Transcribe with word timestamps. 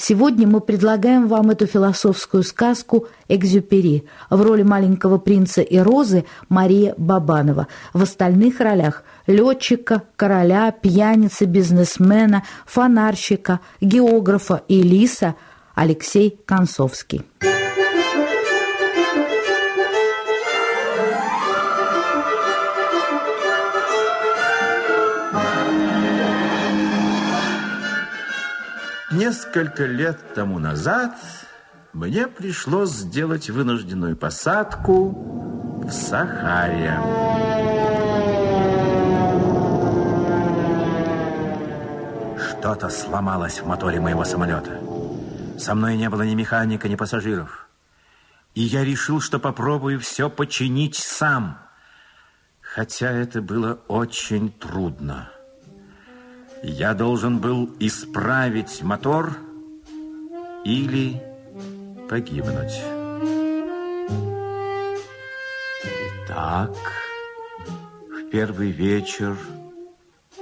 Сегодня 0.00 0.46
мы 0.46 0.60
предлагаем 0.60 1.26
вам 1.26 1.50
эту 1.50 1.66
философскую 1.66 2.44
сказку 2.44 3.08
«Экзюпери» 3.26 4.06
в 4.30 4.40
роли 4.40 4.62
маленького 4.62 5.18
принца 5.18 5.60
и 5.60 5.76
розы 5.76 6.24
Мария 6.48 6.94
Бабанова, 6.96 7.66
в 7.92 8.04
остальных 8.04 8.60
ролях 8.60 9.02
летчика, 9.26 10.02
короля, 10.14 10.70
пьяницы, 10.70 11.46
бизнесмена, 11.46 12.44
фонарщика, 12.64 13.58
географа 13.80 14.62
и 14.68 14.82
лиса 14.82 15.34
Алексей 15.74 16.38
Концовский. 16.46 17.22
Несколько 29.10 29.86
лет 29.86 30.34
тому 30.34 30.58
назад 30.58 31.14
мне 31.94 32.26
пришлось 32.26 32.90
сделать 32.90 33.48
вынужденную 33.48 34.16
посадку 34.16 35.82
в 35.82 35.90
Сахаре. 35.90 36.92
Что-то 42.38 42.90
сломалось 42.90 43.62
в 43.62 43.66
моторе 43.66 43.98
моего 43.98 44.24
самолета. 44.24 44.78
Со 45.58 45.74
мной 45.74 45.96
не 45.96 46.10
было 46.10 46.22
ни 46.22 46.34
механика, 46.34 46.86
ни 46.86 46.94
пассажиров. 46.94 47.66
И 48.54 48.60
я 48.60 48.84
решил, 48.84 49.22
что 49.22 49.38
попробую 49.38 50.00
все 50.00 50.28
починить 50.28 50.96
сам. 50.96 51.58
Хотя 52.60 53.10
это 53.10 53.40
было 53.40 53.80
очень 53.88 54.52
трудно. 54.52 55.30
Я 56.62 56.94
должен 56.94 57.38
был 57.38 57.70
исправить 57.78 58.82
мотор 58.82 59.36
или 60.64 61.22
погибнуть. 62.08 62.80
Итак, 66.24 66.70
в 68.10 68.30
первый 68.30 68.70
вечер 68.70 69.36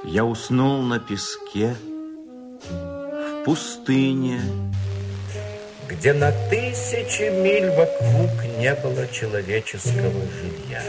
я 0.05 0.25
уснул 0.25 0.83
на 0.83 0.99
песке 0.99 1.77
в 2.71 3.45
пустыне, 3.45 4.41
где 5.89 6.13
на 6.13 6.33
тысячи 6.51 7.31
миль 7.43 7.71
вокруг 7.71 8.31
не 8.59 8.75
было 8.75 9.07
человеческого 9.09 10.23
жилья. 10.41 10.83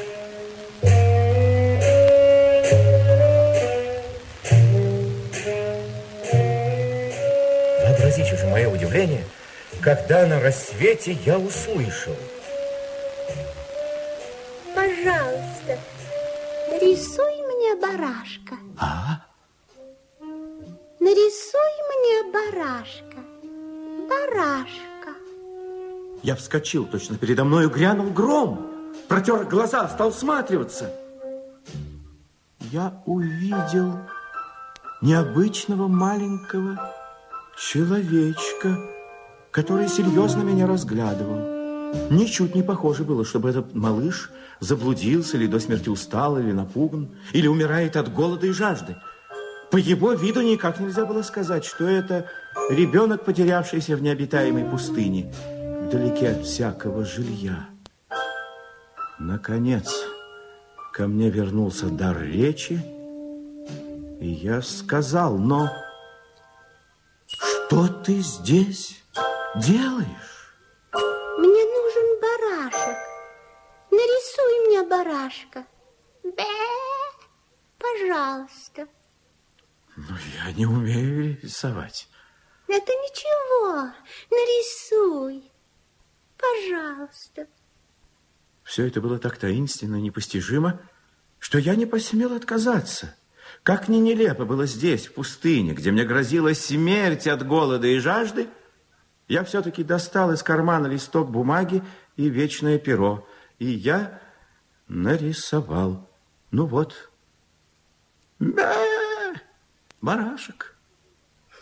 Вообразите 8.17 8.35
же 8.35 8.47
мое 8.47 8.67
удивление, 8.67 9.23
когда 9.81 10.25
на 10.25 10.39
рассвете 10.39 11.11
я 11.23 11.37
услышал. 11.37 12.15
Пожалуйста, 14.73 15.77
нарисуй 16.71 17.35
мне 17.43 17.75
барашка. 17.75 18.55
А? 18.79 19.21
Нарисуй 20.99 21.61
мне 21.89 22.31
барашка. 22.33 23.17
Барашка. 24.09 25.13
Я 26.23 26.35
вскочил, 26.35 26.85
точно 26.85 27.19
передо 27.19 27.43
мною 27.43 27.69
грянул 27.69 28.09
гром. 28.09 28.95
Протер 29.07 29.45
глаза, 29.45 29.87
стал 29.89 30.11
всматриваться. 30.11 30.91
Я 32.71 32.99
увидел 33.05 33.93
необычного 35.01 35.87
маленького 35.87 36.96
человечка, 37.57 38.77
который 39.51 39.89
серьезно 39.89 40.43
меня 40.43 40.67
разглядывал. 40.67 41.57
Ничуть 42.11 42.53
не 42.53 42.61
похоже 42.61 43.03
было, 43.03 43.25
чтобы 43.25 43.49
этот 43.49 43.73
малыш 43.73 44.29
заблудился 44.59 45.37
или 45.37 45.47
до 45.47 45.59
смерти 45.59 45.89
устал, 45.89 46.37
или 46.37 46.51
напуган, 46.51 47.09
или 47.33 47.47
умирает 47.47 47.95
от 47.95 48.13
голода 48.13 48.45
и 48.45 48.51
жажды. 48.51 48.97
По 49.71 49.77
его 49.77 50.13
виду 50.13 50.41
никак 50.41 50.79
нельзя 50.79 51.05
было 51.05 51.23
сказать, 51.23 51.65
что 51.65 51.87
это 51.87 52.29
ребенок, 52.69 53.25
потерявшийся 53.25 53.97
в 53.97 54.01
необитаемой 54.01 54.63
пустыне, 54.63 55.33
вдалеке 55.87 56.29
от 56.29 56.45
всякого 56.45 57.05
жилья. 57.05 57.67
Наконец, 59.19 59.93
ко 60.93 61.07
мне 61.07 61.29
вернулся 61.29 61.87
дар 61.87 62.21
речи, 62.21 62.79
и 64.21 64.27
я 64.27 64.61
сказал, 64.61 65.37
но... 65.37 65.69
Что 67.67 67.89
ты 67.89 68.21
здесь 68.21 69.03
делаешь? 69.57 70.53
Мне 70.93 71.63
нужен 71.65 72.21
барашек. 72.21 72.97
Нарисуй 73.91 74.67
мне 74.67 74.83
барашка. 74.83 75.65
Бе, 76.23 76.45
пожалуйста. 77.77 78.87
Но 79.97 80.17
я 80.45 80.53
не 80.53 80.65
умею 80.65 81.37
рисовать. 81.41 82.07
Это 82.69 82.89
ничего. 82.93 83.91
Нарисуй. 84.31 85.51
Пожалуйста. 86.37 87.47
Все 88.63 88.87
это 88.87 89.01
было 89.01 89.19
так 89.19 89.37
таинственно, 89.37 89.97
непостижимо, 89.97 90.79
что 91.39 91.57
я 91.57 91.75
не 91.75 91.85
посмел 91.85 92.33
отказаться. 92.33 93.16
Как 93.67 93.89
ни 93.89 93.97
нелепо 93.97 94.45
было 94.45 94.65
здесь, 94.65 95.07
в 95.07 95.13
пустыне, 95.13 95.73
где 95.73 95.91
мне 95.91 96.05
грозила 96.05 96.53
смерть 96.53 97.27
от 97.27 97.45
голода 97.45 97.85
и 97.85 97.99
жажды, 97.99 98.47
я 99.27 99.43
все-таки 99.43 99.83
достал 99.83 100.31
из 100.31 100.41
кармана 100.41 100.87
листок 100.87 101.29
бумаги 101.29 101.83
и 102.15 102.29
вечное 102.29 102.79
перо, 102.79 103.27
и 103.59 103.65
я 103.65 104.21
нарисовал. 104.87 106.09
Ну 106.49 106.65
вот. 106.65 107.11
Бе! 108.39 108.73
Барашек. 109.99 110.73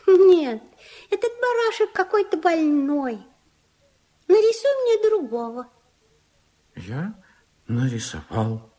Нет, 0.06 0.62
этот 1.10 1.32
барашек 1.42 1.92
какой-то 1.92 2.38
больной. 2.38 3.20
Нарисуй 4.28 4.72
мне 4.84 5.10
другого. 5.10 5.68
Я 6.76 7.16
нарисовал. 7.68 8.72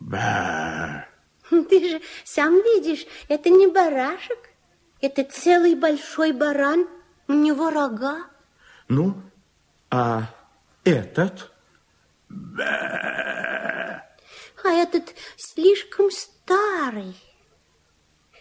Бе! 0.00 1.06
Ты 1.68 1.88
же 1.88 2.00
сам 2.24 2.54
видишь, 2.54 3.06
это 3.28 3.50
не 3.50 3.66
барашек. 3.66 4.38
Это 5.00 5.24
целый 5.24 5.74
большой 5.74 6.32
баран. 6.32 6.88
У 7.28 7.32
него 7.32 7.70
рога. 7.70 8.26
Ну, 8.88 9.14
а 9.90 10.34
этот? 10.84 11.50
А 14.64 14.70
этот 14.72 15.14
слишком 15.36 16.10
старый. 16.10 17.14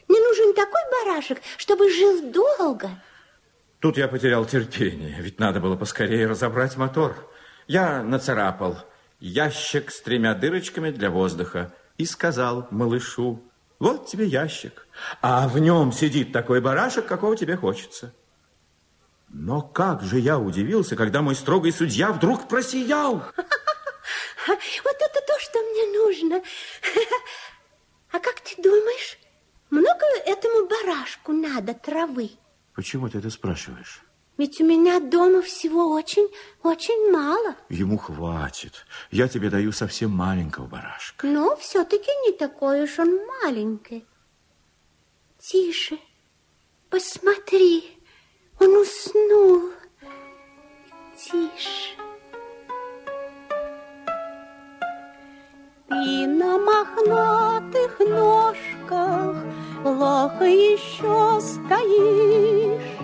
Мне 0.07 0.19
нужен 0.19 0.53
такой 0.53 0.81
барашек, 0.91 1.41
чтобы 1.57 1.91
жил 1.91 2.31
долго. 2.31 2.89
Тут 3.79 3.97
я 3.97 4.07
потерял 4.07 4.45
терпение, 4.45 5.17
ведь 5.19 5.39
надо 5.39 5.59
было 5.59 5.75
поскорее 5.75 6.27
разобрать 6.27 6.77
мотор. 6.77 7.29
Я 7.67 8.01
нацарапал 8.01 8.77
ящик 9.19 9.91
с 9.91 10.01
тремя 10.01 10.33
дырочками 10.33 10.91
для 10.91 11.09
воздуха 11.09 11.73
и 11.97 12.05
сказал 12.05 12.67
малышу, 12.71 13.41
вот 13.79 14.07
тебе 14.07 14.25
ящик, 14.25 14.87
а 15.21 15.47
в 15.47 15.59
нем 15.59 15.91
сидит 15.91 16.31
такой 16.31 16.61
барашек, 16.61 17.05
какого 17.05 17.35
тебе 17.35 17.55
хочется. 17.55 18.13
Но 19.29 19.61
как 19.61 20.03
же 20.03 20.19
я 20.19 20.39
удивился, 20.39 20.95
когда 20.95 21.21
мой 21.21 21.35
строгий 21.35 21.71
судья 21.71 22.11
вдруг 22.11 22.47
просиял. 22.47 23.23
Вот 24.47 24.95
это 24.95 25.19
то, 25.27 25.33
что 25.39 25.59
мне 25.59 25.85
нужно. 25.99 26.41
А 28.11 28.19
как 28.19 28.39
ты 28.39 28.55
думаешь, 28.61 29.17
много 29.69 30.05
этому 30.25 30.65
барашку 30.65 31.33
надо 31.33 31.73
травы? 31.73 32.31
Почему 32.73 33.09
ты 33.09 33.17
это 33.17 33.29
спрашиваешь? 33.29 34.01
Ведь 34.37 34.61
у 34.61 34.65
меня 34.65 34.99
дома 34.99 35.41
всего 35.41 35.91
очень-очень 35.91 37.11
мало. 37.11 37.55
Ему 37.69 37.97
хватит. 37.97 38.85
Я 39.09 39.27
тебе 39.27 39.49
даю 39.49 39.71
совсем 39.71 40.11
маленького 40.11 40.67
барашка. 40.67 41.25
Но 41.25 41.55
все-таки 41.57 42.11
не 42.25 42.33
такой 42.33 42.83
уж 42.83 42.99
он 42.99 43.19
маленький. 43.43 44.05
Тише, 45.39 45.97
посмотри, 46.89 47.97
он 48.59 48.75
уснул. 48.77 49.71
Тише. 51.17 51.95
И 55.89 56.27
на 56.27 56.59
мохнатых 56.59 57.99
ножках 57.99 59.35
плохо 59.81 60.43
еще 60.43 61.39
стоишь. 61.41 62.96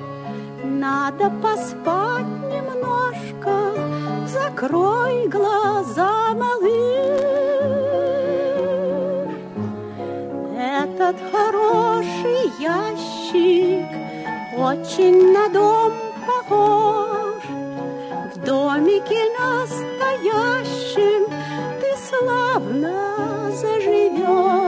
Надо 0.63 1.29
поспать 1.41 2.25
немножко, 2.49 3.73
закрой 4.27 5.27
глаза, 5.27 6.33
малыш. 6.33 7.23
Этот 10.57 11.17
хороший 11.33 12.49
ящик 12.59 13.85
очень 14.57 15.33
на 15.33 15.49
дом 15.49 15.91
похож. 16.25 17.43
В 18.33 18.37
домике 18.45 19.21
настоящем 19.37 21.25
ты 21.81 21.93
славно 22.07 23.51
заживешь. 23.51 24.62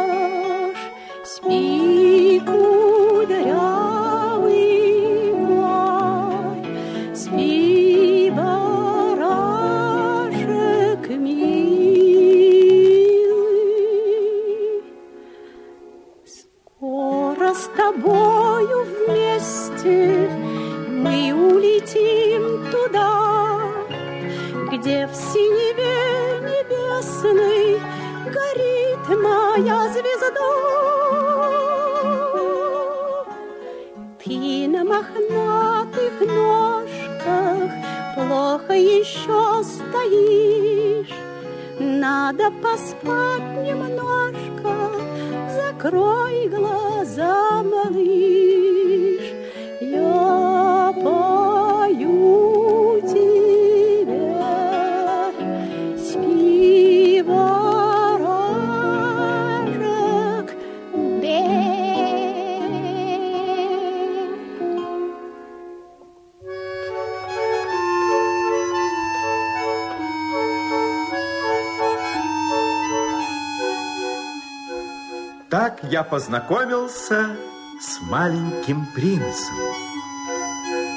Познакомился 76.06 77.36
с 77.80 78.00
маленьким 78.02 78.86
принцем. 78.94 79.56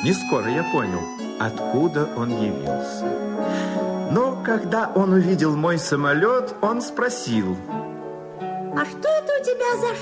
Не 0.05 0.13
скоро 0.13 0.49
я 0.49 0.63
понял, 0.73 1.01
откуда 1.41 2.09
он 2.17 2.31
явился. 2.31 3.05
Но 4.13 4.43
когда 4.45 4.91
он 4.95 5.13
увидел 5.13 5.57
мой 5.57 5.79
самолет, 5.79 6.55
он 6.63 6.81
спросил, 6.81 7.57
А 8.41 8.85
что 8.85 9.09
это 9.09 9.33
у 9.41 9.45
тебя 9.45 9.77
за 9.81 9.95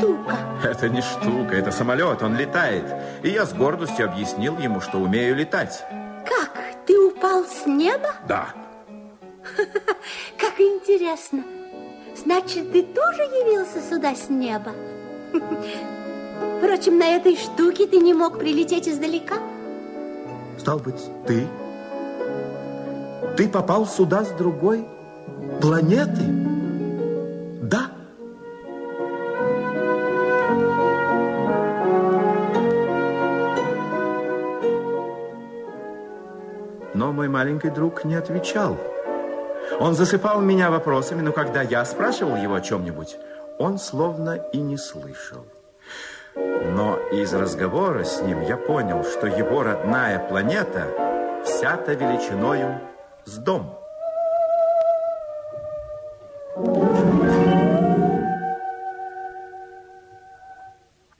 штука? 0.00 0.36
это 0.64 0.88
не 0.88 1.00
штука, 1.00 1.54
это 1.54 1.70
самолет, 1.70 2.22
он 2.22 2.36
летает. 2.36 2.84
И 3.22 3.30
я 3.30 3.46
с 3.46 3.52
гордостью 3.54 4.06
объяснил 4.06 4.58
ему, 4.58 4.80
что 4.80 4.98
умею 4.98 5.36
летать. 5.36 5.84
Как? 6.26 6.50
Ты 6.86 6.98
упал 6.98 7.44
с 7.44 7.66
неба? 7.66 8.14
Да, 8.28 8.48
Как 10.38 10.58
интересно. 10.58 11.44
Значит, 12.24 12.72
ты 12.72 12.82
тоже 12.82 13.22
явился 13.22 13.80
сюда 13.86 14.14
с 14.14 14.30
неба? 14.30 14.72
Впрочем, 16.58 16.98
на 16.98 17.08
этой 17.16 17.36
штуке 17.36 17.86
ты 17.86 17.98
не 17.98 18.14
мог 18.14 18.38
прилететь 18.38 18.88
издалека. 18.88 19.36
стал 20.58 20.78
быть, 20.78 21.00
ты? 21.26 21.46
Ты 23.36 23.48
попал 23.48 23.86
сюда 23.86 24.24
с 24.24 24.30
другой 24.30 24.86
планеты? 25.60 26.22
Да. 27.62 27.90
Но 36.94 37.12
мой 37.12 37.28
маленький 37.28 37.70
друг 37.70 38.04
не 38.04 38.14
отвечал. 38.14 38.78
Он 39.80 39.94
засыпал 39.94 40.40
меня 40.40 40.70
вопросами, 40.70 41.20
но 41.20 41.32
когда 41.32 41.62
я 41.62 41.84
спрашивал 41.84 42.36
его 42.36 42.54
о 42.54 42.60
чем-нибудь, 42.60 43.16
он 43.58 43.78
словно 43.78 44.36
и 44.52 44.58
не 44.58 44.76
слышал. 44.76 45.44
Но 46.36 46.98
из 47.12 47.32
разговора 47.32 48.04
с 48.04 48.20
ним 48.22 48.42
я 48.42 48.56
понял, 48.56 49.04
что 49.04 49.26
его 49.26 49.62
родная 49.62 50.18
планета 50.18 50.86
вся-то 51.44 51.92
величиною 51.92 52.80
с 53.24 53.36
дом. 53.36 53.78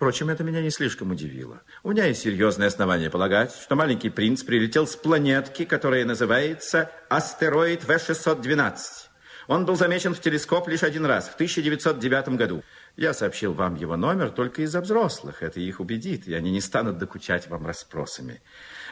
Впрочем, 0.04 0.28
это 0.28 0.44
меня 0.44 0.60
не 0.60 0.68
слишком 0.68 1.12
удивило. 1.12 1.62
У 1.82 1.90
меня 1.90 2.04
есть 2.04 2.20
серьезное 2.20 2.66
основание 2.66 3.08
полагать, 3.08 3.54
что 3.54 3.74
маленький 3.74 4.10
принц 4.10 4.42
прилетел 4.42 4.86
с 4.86 4.96
планетки, 4.96 5.64
которая 5.64 6.04
называется 6.04 6.90
астероид 7.08 7.84
В-612. 7.84 8.76
Он 9.46 9.64
был 9.64 9.76
замечен 9.76 10.14
в 10.14 10.20
телескоп 10.20 10.68
лишь 10.68 10.82
один 10.82 11.06
раз, 11.06 11.30
в 11.30 11.36
1909 11.36 12.36
году. 12.36 12.62
Я 12.98 13.14
сообщил 13.14 13.54
вам 13.54 13.76
его 13.76 13.96
номер 13.96 14.30
только 14.30 14.60
из-за 14.60 14.82
взрослых. 14.82 15.42
Это 15.42 15.58
их 15.58 15.80
убедит, 15.80 16.28
и 16.28 16.34
они 16.34 16.50
не 16.50 16.60
станут 16.60 16.98
докучать 16.98 17.48
вам 17.48 17.66
расспросами. 17.66 18.42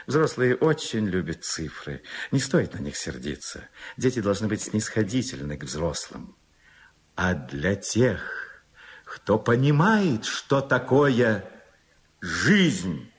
Взрослые 0.07 0.55
очень 0.55 1.05
любят 1.05 1.43
цифры. 1.43 2.01
Не 2.31 2.39
стоит 2.39 2.73
на 2.73 2.79
них 2.79 2.97
сердиться. 2.97 3.69
Дети 3.97 4.19
должны 4.19 4.47
быть 4.47 4.63
снисходительны 4.63 5.59
к 5.59 5.63
взрослым. 5.65 6.35
А 7.15 7.35
для 7.35 7.75
тех, 7.75 8.52
кто 9.13 9.37
понимает, 9.37 10.25
что 10.25 10.59
такое 10.59 11.45
жизнь, 12.19 13.11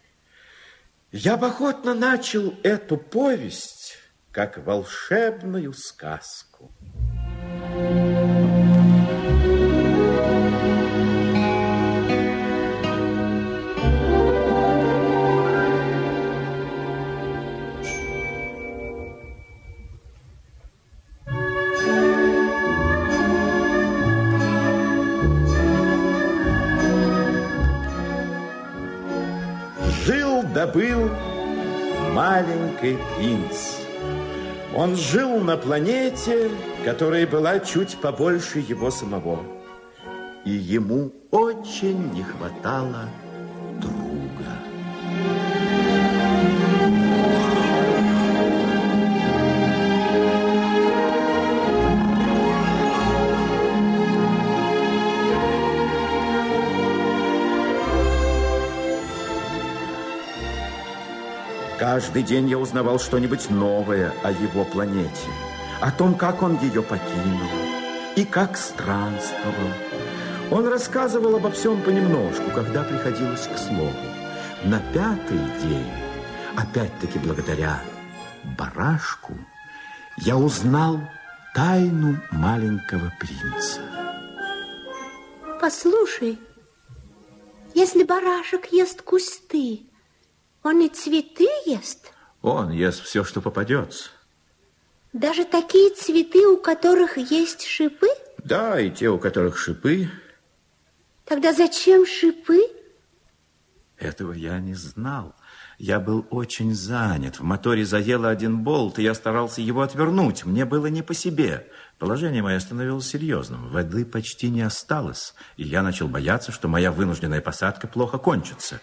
я 1.13 1.37
бы 1.37 1.47
охотно 1.47 1.95
начал 1.95 2.53
эту 2.65 2.97
повесть 2.97 3.97
как 4.33 4.59
волшебную 4.59 5.73
сказку. 5.73 6.73
Жил 7.77 8.24
маленький 32.85 32.99
принц. 33.17 33.77
Он 34.77 34.97
жил 34.97 35.39
на 35.41 35.57
планете, 35.57 36.51
которая 36.85 37.27
была 37.27 37.61
чуть 37.61 37.97
побольше 37.97 38.59
его 38.59 38.91
самого. 38.91 39.39
И 40.45 40.51
ему 40.51 41.13
очень 41.31 42.13
не 42.13 42.23
хватало 42.23 43.09
друга. 43.81 44.04
Каждый 61.95 62.25
день 62.25 62.49
я 62.49 62.59
узнавал 62.59 62.99
что-нибудь 62.99 63.51
новое 63.51 64.13
о 64.25 64.33
его 64.33 64.65
планете, 64.65 65.31
о 65.81 65.93
том, 65.93 66.17
как 66.17 66.43
он 66.43 66.59
ее 66.59 66.83
покинул 66.83 67.49
и 68.17 68.25
как 68.25 68.57
странствовал. 68.57 69.71
Он 70.51 70.67
рассказывал 70.67 71.37
обо 71.37 71.53
всем 71.53 71.81
понемножку, 71.83 72.51
когда 72.51 72.83
приходилось 72.83 73.47
к 73.47 73.57
слову. 73.57 73.95
На 74.65 74.81
пятый 74.93 75.39
день, 75.63 75.93
опять-таки 76.57 77.21
благодаря 77.21 77.81
барашку, 78.59 79.35
я 80.17 80.37
узнал 80.37 80.99
тайну 81.55 82.17
маленького 82.33 83.13
принца. 83.21 83.81
Послушай, 85.61 86.41
если 87.73 88.03
барашек 88.03 88.73
ест 88.73 89.01
кусты, 89.03 89.87
он 90.65 90.81
и 90.81 90.89
цветы 90.89 91.47
ест? 91.67 92.13
Он 92.43 92.71
ест 92.73 93.03
все, 93.05 93.23
что 93.23 93.41
попадется. 93.41 94.11
Даже 95.13 95.45
такие 95.45 95.91
цветы, 95.91 96.47
у 96.49 96.57
которых 96.57 97.17
есть 97.17 97.65
шипы? 97.65 98.09
Да, 98.39 98.81
и 98.81 98.91
те, 98.91 99.09
у 99.09 99.19
которых 99.19 99.57
шипы, 99.57 100.11
Тогда 101.25 101.53
зачем 101.55 102.07
шипы? 102.07 102.61
Этого 103.97 104.33
я 104.33 104.59
не 104.59 104.75
знал. 104.75 105.35
Я 105.79 105.99
был 105.99 106.27
очень 106.31 106.75
занят. 106.75 107.39
В 107.39 107.43
моторе 107.43 107.85
заело 107.85 108.29
один 108.29 108.63
болт, 108.63 108.99
и 108.99 109.03
я 109.03 109.15
старался 109.15 109.61
его 109.61 109.81
отвернуть. 109.83 110.45
Мне 110.45 110.65
было 110.65 110.87
не 110.87 111.03
по 111.03 111.15
себе. 111.15 111.67
Положение 111.99 112.43
мое 112.43 112.59
становилось 112.59 113.07
серьезным. 113.07 113.69
Воды 113.71 114.05
почти 114.05 114.51
не 114.51 114.63
осталось, 114.63 115.35
и 115.57 115.65
я 115.65 115.83
начал 115.83 116.09
бояться, 116.09 116.53
что 116.53 116.69
моя 116.69 116.93
вынужденная 116.93 117.41
посадка 117.41 117.87
плохо 117.87 118.19
кончится. 118.19 118.81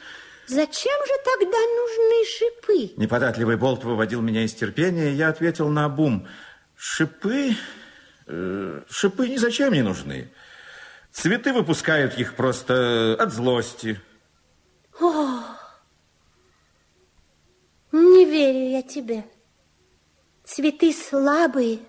Зачем 0.52 1.00
же 1.08 1.14
тогда 1.24 1.58
нужны 1.58 2.26
шипы? 2.26 2.94
Неподатливый 2.98 3.56
болт 3.56 3.86
выводил 3.86 4.20
меня 4.20 4.44
из 4.44 4.54
терпения, 4.54 5.12
и 5.12 5.16
я 5.16 5.30
ответил 5.30 5.70
на 5.70 5.88
бум. 5.88 6.28
Шипы... 6.76 7.56
Э, 8.28 8.82
шипы 8.90 9.30
ни 9.30 9.38
зачем 9.38 9.72
не 9.72 9.82
нужны. 9.82 10.30
Цветы 11.10 11.54
выпускают 11.54 12.18
их 12.18 12.36
просто 12.36 13.16
от 13.18 13.32
злости. 13.32 14.02
О, 15.00 15.40
не 17.94 18.26
верю 18.26 18.72
я 18.72 18.82
тебе. 18.82 19.24
Цветы 20.44 20.92
слабые, 20.92 21.80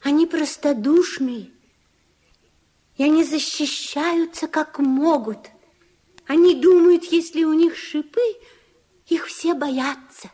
они 0.00 0.26
простодушные, 0.26 1.50
и 2.96 3.04
они 3.04 3.22
защищаются 3.22 4.48
как 4.48 4.78
могут. 4.78 5.50
Они 6.26 6.54
думают, 6.54 7.04
если 7.04 7.44
у 7.44 7.52
них 7.52 7.76
шипы, 7.76 8.20
их 9.06 9.26
все 9.26 9.54
боятся. 9.54 10.30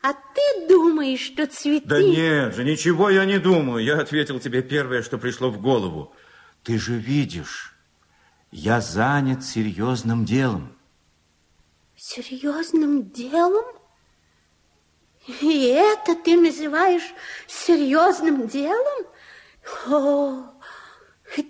А 0.00 0.12
ты 0.12 0.66
думаешь, 0.68 1.20
что 1.20 1.46
цветы... 1.46 1.86
Да 1.86 2.02
нет 2.02 2.54
же, 2.54 2.64
ничего 2.64 3.10
я 3.10 3.24
не 3.24 3.38
думаю. 3.38 3.82
Я 3.82 4.00
ответил 4.00 4.38
тебе 4.38 4.62
первое, 4.62 5.02
что 5.02 5.18
пришло 5.18 5.50
в 5.50 5.60
голову. 5.60 6.14
Ты 6.62 6.78
же 6.78 6.94
видишь, 6.94 7.74
я 8.50 8.80
занят 8.80 9.44
серьезным 9.44 10.24
делом. 10.24 10.76
Серьезным 11.96 13.10
делом? 13.10 13.64
И 15.40 15.68
это 15.68 16.14
ты 16.14 16.38
называешь 16.38 17.14
серьезным 17.46 18.46
делом? 18.46 19.06
О, 19.86 20.52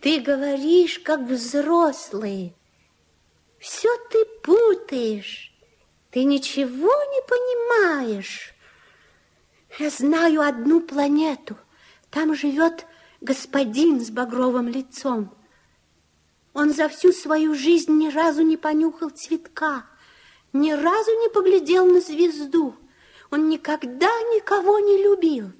ты 0.00 0.20
говоришь, 0.20 1.00
как 1.00 1.22
взрослый. 1.22 2.54
Все 3.64 3.88
ты 4.10 4.26
путаешь. 4.42 5.50
Ты 6.10 6.24
ничего 6.24 6.92
не 7.14 7.22
понимаешь. 7.26 8.54
Я 9.78 9.88
знаю 9.88 10.42
одну 10.42 10.82
планету. 10.82 11.56
Там 12.10 12.34
живет 12.34 12.84
господин 13.22 14.04
с 14.04 14.10
багровым 14.10 14.68
лицом. 14.68 15.34
Он 16.52 16.74
за 16.74 16.90
всю 16.90 17.10
свою 17.14 17.54
жизнь 17.54 17.92
ни 17.92 18.10
разу 18.10 18.42
не 18.42 18.58
понюхал 18.58 19.08
цветка, 19.08 19.86
ни 20.52 20.70
разу 20.72 21.10
не 21.22 21.30
поглядел 21.30 21.86
на 21.86 22.02
звезду. 22.02 22.76
Он 23.30 23.48
никогда 23.48 24.10
никого 24.34 24.78
не 24.78 25.02
любил. 25.02 25.52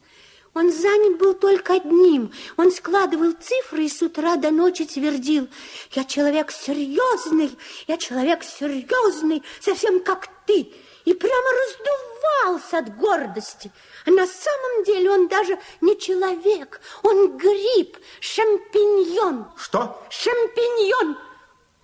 Он 0.54 0.72
занят 0.72 1.18
был 1.18 1.34
только 1.34 1.74
одним. 1.74 2.32
Он 2.56 2.70
складывал 2.70 3.32
цифры 3.32 3.84
и 3.84 3.88
с 3.88 4.00
утра 4.02 4.36
до 4.36 4.50
ночи 4.52 4.84
твердил, 4.84 5.48
я 5.92 6.04
человек 6.04 6.52
серьезный, 6.52 7.50
я 7.88 7.96
человек 7.96 8.44
серьезный, 8.44 9.42
совсем 9.60 10.00
как 10.00 10.28
ты. 10.46 10.72
И 11.04 11.12
прямо 11.12 11.48
раздувался 11.60 12.78
от 12.78 12.96
гордости. 12.96 13.70
А 14.06 14.10
на 14.10 14.26
самом 14.26 14.84
деле 14.84 15.10
он 15.10 15.28
даже 15.28 15.58
не 15.80 15.98
человек, 15.98 16.80
он 17.02 17.36
гриб, 17.36 17.98
шампиньон. 18.20 19.46
Что? 19.56 20.02
Шампиньон. 20.08 21.18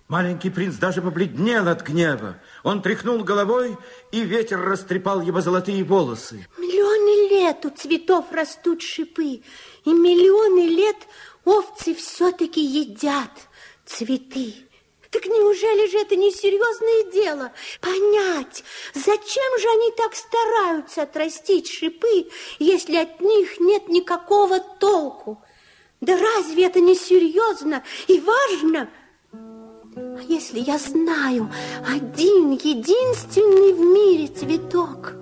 Маленький 0.07 0.49
принц 0.49 0.75
даже 0.75 1.01
побледнел 1.01 1.67
от 1.67 1.83
гнева. 1.83 2.37
Он 2.63 2.81
тряхнул 2.81 3.23
головой, 3.23 3.77
и 4.11 4.21
ветер 4.21 4.61
растрепал 4.61 5.21
его 5.21 5.41
золотые 5.41 5.83
волосы. 5.83 6.47
Миллионы 6.57 7.29
лет 7.29 7.65
у 7.65 7.69
цветов 7.69 8.25
растут 8.31 8.81
шипы, 8.81 9.41
и 9.85 9.89
миллионы 9.89 10.67
лет 10.67 10.97
овцы 11.43 11.95
все-таки 11.95 12.61
едят 12.61 13.31
цветы. 13.85 14.53
Так 15.09 15.25
неужели 15.25 15.89
же 15.89 15.97
это 15.97 16.15
не 16.15 16.31
серьезное 16.31 17.11
дело? 17.11 17.51
Понять, 17.81 18.63
зачем 18.93 19.59
же 19.59 19.67
они 19.69 19.91
так 19.97 20.15
стараются 20.15 21.01
отрастить 21.01 21.69
шипы, 21.69 22.29
если 22.59 22.95
от 22.95 23.19
них 23.19 23.59
нет 23.59 23.89
никакого 23.89 24.59
толку? 24.59 25.43
Да 25.99 26.17
разве 26.17 26.65
это 26.65 26.79
не 26.79 26.95
серьезно 26.95 27.83
и 28.07 28.21
важно? 28.21 28.89
Если 30.27 30.59
я 30.59 30.77
знаю 30.77 31.49
один 31.87 32.51
единственный 32.51 33.73
в 33.73 33.79
мире 33.79 34.27
цветок? 34.27 35.13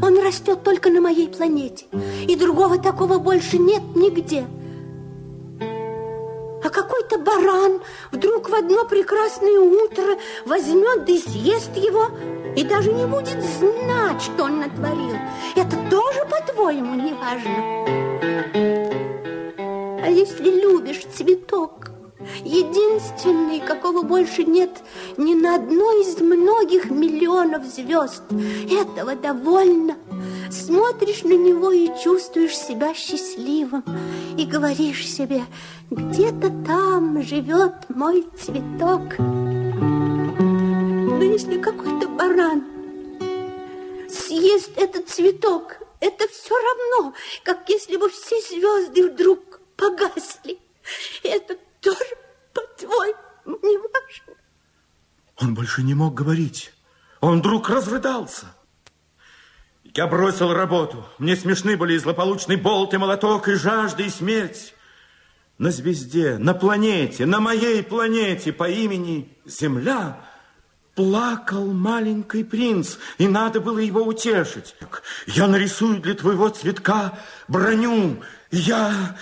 Он 0.00 0.18
растет 0.18 0.62
только 0.62 0.88
на 0.90 1.00
моей 1.00 1.26
планете, 1.28 1.86
и 2.28 2.36
другого 2.36 2.78
такого 2.78 3.18
больше 3.18 3.58
нет 3.58 3.82
нигде. 3.96 4.46
А 6.62 6.68
какой-то 6.68 7.18
баран 7.18 7.80
вдруг 8.12 8.50
в 8.50 8.54
одно 8.54 8.84
прекрасное 8.84 9.58
утро 9.58 10.16
возьмет 10.46 11.06
да 11.06 11.30
съест 11.30 11.74
его 11.76 12.08
и 12.54 12.62
даже 12.62 12.92
не 12.92 13.06
будет 13.06 13.42
знать, 13.42 14.22
что 14.22 14.44
он 14.44 14.60
натворил. 14.60 15.16
Это 15.56 15.76
тоже, 15.90 16.24
по-твоему, 16.26 16.94
не 16.94 17.14
важно? 17.14 17.80
А 20.04 20.08
если 20.08 20.50
любишь 20.50 21.04
цветок, 21.16 21.89
единственный, 22.44 23.60
какого 23.60 24.02
больше 24.02 24.44
нет 24.44 24.70
ни 25.16 25.34
на 25.34 25.56
одной 25.56 26.02
из 26.02 26.20
многих 26.20 26.90
миллионов 26.90 27.64
звезд, 27.64 28.22
этого 28.70 29.16
довольно. 29.16 29.96
Смотришь 30.50 31.22
на 31.22 31.36
него 31.36 31.70
и 31.70 31.88
чувствуешь 32.02 32.56
себя 32.56 32.92
счастливым, 32.94 33.84
и 34.36 34.44
говоришь 34.44 35.08
себе– 35.08 35.44
где-то 35.90 36.50
там 36.64 37.20
живет 37.22 37.74
мой 37.88 38.24
цветок. 38.38 39.18
Но 39.18 41.22
если 41.22 41.60
какой-то 41.60 42.08
баран 42.08 42.64
съест 44.08 44.70
этот 44.76 45.08
цветок, 45.08 45.78
это 45.98 46.28
все 46.28 46.54
равно, 46.54 47.12
как 47.42 47.68
если 47.68 47.96
бы 47.96 48.08
все 48.08 48.40
звезды 48.40 49.10
вдруг 49.10 49.60
погасли. 49.76 50.60
Это 51.24 51.56
тоже, 51.80 52.16
по-твоему, 52.52 53.58
не 53.62 53.76
важно. 53.76 54.34
Он 55.36 55.54
больше 55.54 55.82
не 55.82 55.94
мог 55.94 56.14
говорить. 56.14 56.72
Он 57.20 57.40
вдруг 57.40 57.68
разрыдался. 57.68 58.46
Я 59.94 60.06
бросил 60.06 60.52
работу. 60.52 61.06
Мне 61.18 61.36
смешны 61.36 61.76
были 61.76 61.94
и 61.94 61.98
злополучный 61.98 62.56
болт, 62.56 62.94
и 62.94 62.98
молоток, 62.98 63.48
и 63.48 63.54
жажда, 63.54 64.02
и 64.02 64.10
смерть 64.10 64.74
на 65.60 65.70
звезде, 65.70 66.38
на 66.38 66.54
планете, 66.54 67.26
на 67.26 67.38
моей 67.38 67.82
планете 67.82 68.50
по 68.50 68.68
имени 68.68 69.36
Земля 69.44 70.24
плакал 70.94 71.66
маленький 71.66 72.44
принц, 72.44 72.96
и 73.18 73.28
надо 73.28 73.60
было 73.60 73.78
его 73.78 74.02
утешить. 74.02 74.74
Я 75.26 75.46
нарисую 75.48 76.00
для 76.00 76.14
твоего 76.14 76.48
цветка 76.48 77.18
броню. 77.46 78.22
Я... 78.50 79.16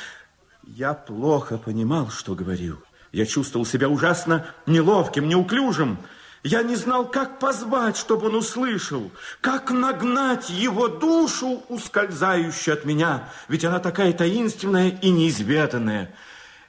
Я 0.76 0.92
плохо 0.92 1.56
понимал, 1.56 2.10
что 2.10 2.34
говорил. 2.34 2.78
Я 3.10 3.24
чувствовал 3.24 3.64
себя 3.64 3.88
ужасно 3.88 4.46
неловким, 4.66 5.26
неуклюжим. 5.26 5.98
Я 6.42 6.62
не 6.62 6.76
знал, 6.76 7.06
как 7.10 7.38
позвать, 7.38 7.96
чтобы 7.96 8.26
он 8.26 8.36
услышал, 8.36 9.10
как 9.40 9.70
нагнать 9.70 10.50
его 10.50 10.88
душу, 10.88 11.62
ускользающую 11.70 12.74
от 12.74 12.84
меня, 12.84 13.30
ведь 13.48 13.64
она 13.64 13.80
такая 13.80 14.12
таинственная 14.12 14.90
и 14.90 15.08
неизведанная. 15.10 16.14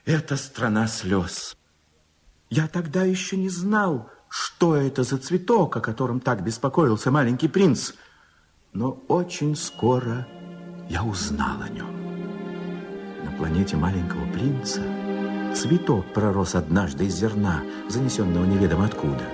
Это 0.06 0.36
страна 0.36 0.88
слез. 0.88 1.54
Я 2.48 2.68
тогда 2.68 3.02
еще 3.04 3.36
не 3.36 3.50
знал, 3.50 4.10
что 4.30 4.76
это 4.76 5.02
за 5.02 5.18
цветок, 5.18 5.76
о 5.76 5.80
котором 5.80 6.20
так 6.20 6.42
беспокоился 6.42 7.10
маленький 7.10 7.48
принц. 7.48 7.92
Но 8.72 8.92
очень 9.08 9.54
скоро 9.54 10.26
я 10.88 11.04
узнал 11.04 11.60
о 11.60 11.68
нем. 11.68 12.09
На 13.24 13.30
планете 13.32 13.76
маленького 13.76 14.26
принца 14.32 14.82
цветок 15.54 16.06
пророс 16.12 16.54
однажды 16.54 17.06
из 17.06 17.14
зерна, 17.14 17.62
занесенного 17.88 18.44
неведомо 18.44 18.86
откуда. 18.86 19.24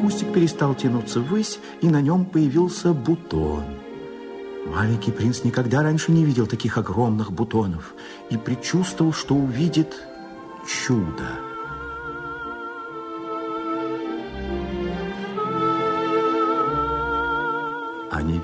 Кустик 0.00 0.32
перестал 0.32 0.74
тянуться 0.74 1.20
ввысь, 1.20 1.58
и 1.80 1.88
на 1.88 2.00
нем 2.00 2.24
появился 2.24 2.92
бутон. 2.92 3.64
Маленький 4.66 5.10
принц 5.10 5.44
никогда 5.44 5.82
раньше 5.82 6.10
не 6.10 6.24
видел 6.24 6.46
таких 6.46 6.78
огромных 6.78 7.32
бутонов 7.32 7.94
и 8.30 8.36
предчувствовал, 8.36 9.12
что 9.12 9.34
увидит 9.34 9.94
чудо. 10.66 11.53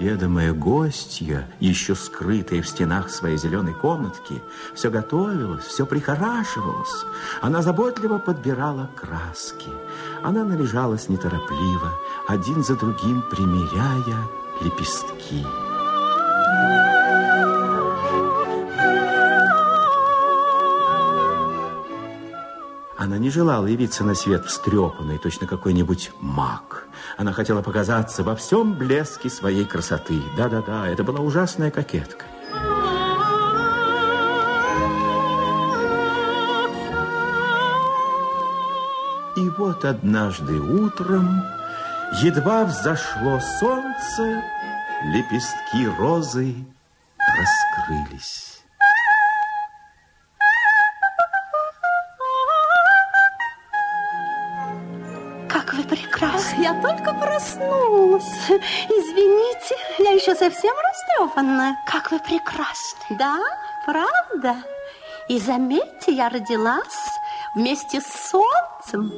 Неведомая 0.00 0.52
гостья, 0.52 1.46
еще 1.60 1.94
скрытая 1.94 2.62
в 2.62 2.68
стенах 2.68 3.10
своей 3.10 3.36
зеленой 3.36 3.74
комнатки, 3.74 4.42
все 4.74 4.90
готовилась, 4.90 5.64
все 5.64 5.84
прихорашивалась. 5.84 7.04
Она 7.42 7.62
заботливо 7.62 8.18
подбирала 8.18 8.88
краски. 8.96 9.68
Она 10.22 10.44
наряжалась 10.44 11.08
неторопливо, 11.08 11.92
один 12.26 12.64
за 12.64 12.76
другим 12.76 13.22
примеряя 13.30 14.28
лепестки. 14.62 15.44
Она 23.00 23.16
не 23.16 23.30
желала 23.30 23.64
явиться 23.64 24.04
на 24.04 24.14
свет 24.14 24.44
встрепанной, 24.44 25.16
точно 25.16 25.46
какой-нибудь 25.46 26.12
маг. 26.20 26.86
Она 27.16 27.32
хотела 27.32 27.62
показаться 27.62 28.22
во 28.22 28.36
всем 28.36 28.74
блеске 28.74 29.30
своей 29.30 29.64
красоты. 29.64 30.20
Да-да-да, 30.36 30.86
это 30.86 31.02
была 31.02 31.20
ужасная 31.20 31.70
кокетка. 31.70 32.26
И 39.34 39.48
вот 39.56 39.86
однажды 39.86 40.60
утром, 40.60 41.42
едва 42.20 42.66
взошло 42.66 43.40
солнце, 43.60 44.42
лепестки 45.06 45.88
розы 45.98 46.54
раскрылись. 47.16 48.49
Я 56.60 56.74
только 56.82 57.14
проснулась. 57.14 58.48
Извините, 58.88 59.74
я 59.98 60.10
еще 60.10 60.34
совсем 60.34 60.74
растрепанная. 60.88 61.76
Как 61.86 62.10
вы 62.10 62.18
прекрасны. 62.18 63.16
Да, 63.18 63.38
правда. 63.86 64.56
И 65.28 65.38
заметьте, 65.38 66.12
я 66.12 66.28
родилась 66.28 67.08
вместе 67.54 68.00
с 68.00 68.30
солнцем. 68.30 69.12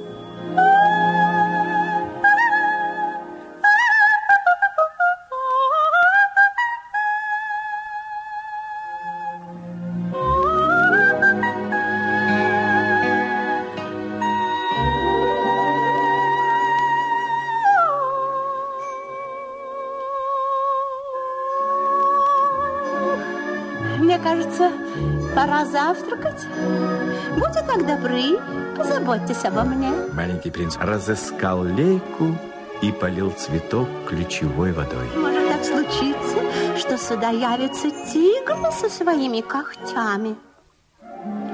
Позаботьтесь 29.33 29.45
обо 29.45 29.63
мне. 29.63 29.91
Маленький 30.13 30.51
принц 30.51 30.77
разыскал 30.77 31.63
лейку 31.63 32.37
и 32.81 32.93
полил 32.93 33.31
цветок 33.31 33.89
ключевой 34.09 34.73
водой. 34.73 35.09
Может 35.17 35.49
так 35.49 35.65
случиться, 35.65 36.79
что 36.79 36.99
сюда 36.99 37.31
явится 37.31 37.91
тигр 37.91 38.73
со 38.73 38.89
своими 38.89 39.41
когтями. 39.41 40.37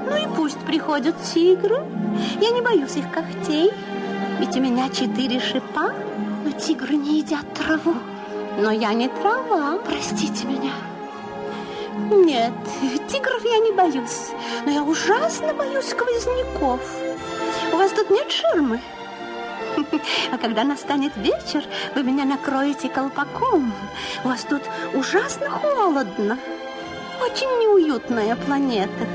Ну 0.09 0.15
и 0.15 0.27
пусть 0.35 0.59
приходят 0.59 1.15
тигры. 1.21 1.79
Я 2.41 2.51
не 2.51 2.61
боюсь 2.61 2.95
их 2.95 3.11
когтей, 3.11 3.71
ведь 4.39 4.55
у 4.55 4.59
меня 4.59 4.89
четыре 4.89 5.39
шипа. 5.39 5.93
Но 6.43 6.51
тигры 6.51 6.95
не 6.95 7.19
едят 7.19 7.45
траву. 7.53 7.95
Но 8.57 8.71
я 8.71 8.93
не 8.93 9.07
трава. 9.07 9.77
Простите 9.85 10.47
меня. 10.47 10.71
Нет, 12.11 12.53
тигров 13.07 13.43
я 13.43 13.59
не 13.59 13.71
боюсь, 13.71 14.31
но 14.65 14.71
я 14.71 14.83
ужасно 14.83 15.53
боюсь 15.53 15.89
сквозняков. 15.89 16.79
Вас 17.79 17.91
тут 17.93 18.09
нет 18.09 18.29
ширмы? 18.29 18.81
А 20.33 20.37
когда 20.37 20.65
настанет 20.65 21.15
вечер, 21.15 21.63
вы 21.95 22.03
меня 22.03 22.25
накроете 22.25 22.89
колпаком. 22.89 23.73
У 24.25 24.27
вас 24.27 24.43
тут 24.43 24.61
ужасно 24.93 25.49
холодно. 25.49 26.37
Очень 27.21 27.47
неуютная 27.61 28.35
планета. 28.35 29.07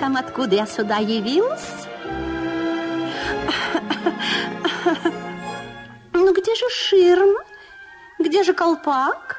Там, 0.00 0.16
откуда 0.16 0.56
я 0.56 0.66
сюда 0.66 0.96
явилась? 0.96 1.86
Ну, 6.12 6.32
где 6.32 6.54
же 6.56 6.68
ширма? 6.68 7.44
Где 8.18 8.42
же 8.42 8.54
колпак? 8.54 9.36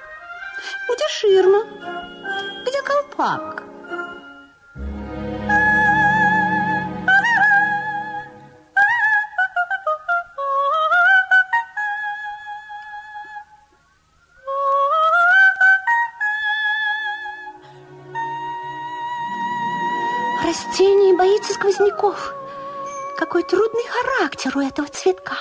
Где 0.88 1.08
ширма? 1.10 1.65
Где 2.65 2.82
колпак? 2.84 3.74
Сквозняков. 22.06 22.34
Какой 23.18 23.44
трудный 23.44 23.86
характер 23.88 24.58
у 24.58 24.62
этого 24.62 24.88
цветка. 24.88 25.38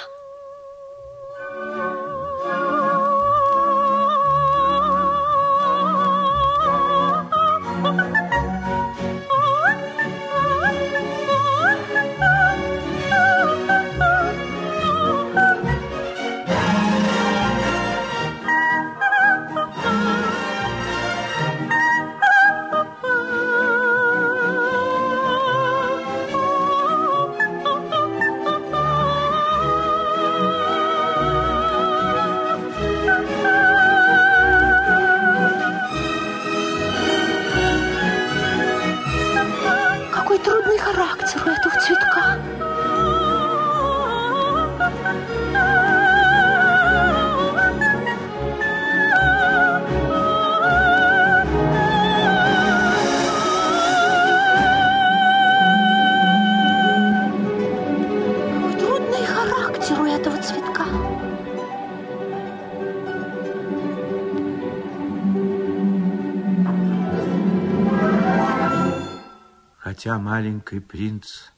Маленький 70.35 70.81
принц 70.81 71.53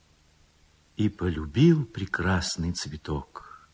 и 0.98 1.08
полюбил 1.08 1.86
прекрасный 1.86 2.72
цветок, 2.72 3.66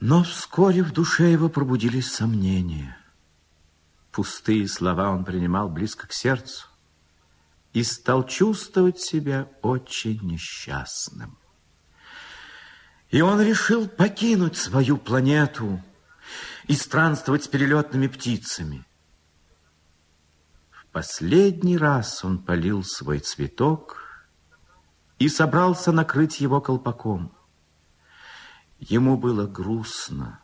но 0.00 0.22
вскоре 0.22 0.82
в 0.82 0.90
душе 0.90 1.30
его 1.30 1.50
пробудились 1.50 2.10
сомнения. 2.10 2.96
Пустые 4.10 4.66
слова 4.66 5.10
он 5.10 5.26
принимал 5.26 5.68
близко 5.68 6.06
к 6.06 6.14
сердцу 6.14 6.66
и 7.74 7.82
стал 7.84 8.26
чувствовать 8.26 9.00
себя 9.00 9.50
очень 9.60 10.18
несчастным. 10.22 11.36
И 13.10 13.20
он 13.20 13.42
решил 13.42 13.86
покинуть 13.86 14.56
свою 14.56 14.96
планету 14.96 15.82
и 16.68 16.74
странствовать 16.74 17.44
с 17.44 17.48
перелетными 17.48 18.06
птицами– 18.06 18.86
Последний 20.96 21.76
раз 21.76 22.24
он 22.24 22.38
полил 22.38 22.82
свой 22.82 23.18
цветок 23.18 23.98
и 25.18 25.28
собрался 25.28 25.92
накрыть 25.92 26.40
его 26.40 26.62
колпаком. 26.62 27.32
Ему 28.78 29.18
было 29.18 29.46
грустно 29.46 30.40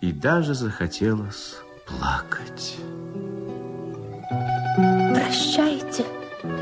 и 0.00 0.12
даже 0.12 0.54
захотелось 0.54 1.56
плакать. 1.88 2.76
Прощайте, 5.12 6.06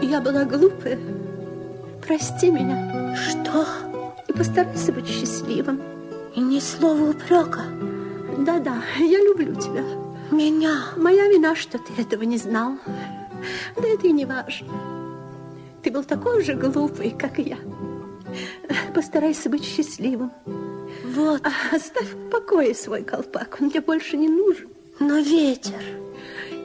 я 0.00 0.22
была 0.22 0.46
глупая. 0.46 0.98
Прости 2.00 2.50
меня. 2.50 3.14
Что? 3.14 3.66
И 4.26 4.32
постарайся 4.32 4.94
быть 4.94 5.06
счастливым. 5.06 5.82
И 6.34 6.40
ни 6.40 6.60
слова 6.60 7.10
упрека. 7.10 7.60
Да-да, 8.38 8.82
я 8.96 9.18
люблю 9.22 9.54
тебя. 9.54 10.05
Меня? 10.30 10.92
Моя 10.96 11.28
вина, 11.28 11.54
что 11.54 11.78
ты 11.78 11.92
этого 12.00 12.22
не 12.24 12.38
знал. 12.38 12.78
Да 13.76 13.88
это 13.88 14.06
и 14.06 14.12
не 14.12 14.24
важно. 14.24 14.68
Ты 15.82 15.90
был 15.90 16.04
такой 16.04 16.42
же 16.42 16.54
глупый, 16.54 17.10
как 17.10 17.38
и 17.38 17.42
я. 17.42 17.58
Постарайся 18.94 19.48
быть 19.48 19.64
счастливым. 19.64 20.32
Вот. 21.04 21.42
А, 21.46 21.76
оставь 21.76 22.12
в 22.12 22.30
покое 22.30 22.74
свой 22.74 23.02
колпак, 23.02 23.58
он 23.60 23.68
мне 23.68 23.80
больше 23.80 24.16
не 24.16 24.28
нужен. 24.28 24.68
Но 24.98 25.18
ветер. 25.18 25.80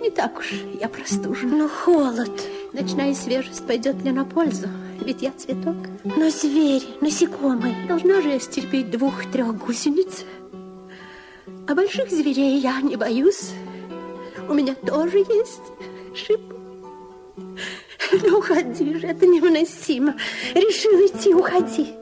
Не 0.02 0.10
так 0.10 0.40
уж 0.40 0.54
я 0.80 0.90
простужена. 0.90 1.56
Но 1.56 1.70
холод. 1.70 2.32
Ночная 2.74 3.14
свежесть 3.14 3.68
пойдет 3.68 3.98
мне 4.02 4.12
на 4.12 4.26
пользу, 4.26 4.68
ведь 5.06 5.22
я 5.22 5.32
цветок. 5.32 5.76
Но 6.04 6.30
звери, 6.30 6.88
насекомые. 7.02 7.86
Должна 7.88 8.22
же 8.22 8.30
я 8.30 8.40
стерпеть 8.40 8.90
двух-трех 8.90 9.56
гусениц. 9.58 10.26
А 11.72 11.74
больших 11.74 12.10
зверей 12.10 12.60
я 12.60 12.82
не 12.82 12.98
боюсь. 12.98 13.52
У 14.50 14.54
меня 14.54 14.76
тоже 14.76 15.20
есть 15.20 15.62
шип. 16.14 16.42
Ну, 18.12 18.40
уходи 18.40 19.00
же, 19.00 19.08
это 19.08 19.26
невыносимо. 19.26 20.16
Решил 20.54 20.92
идти, 21.00 21.34
уходи. 21.34 21.94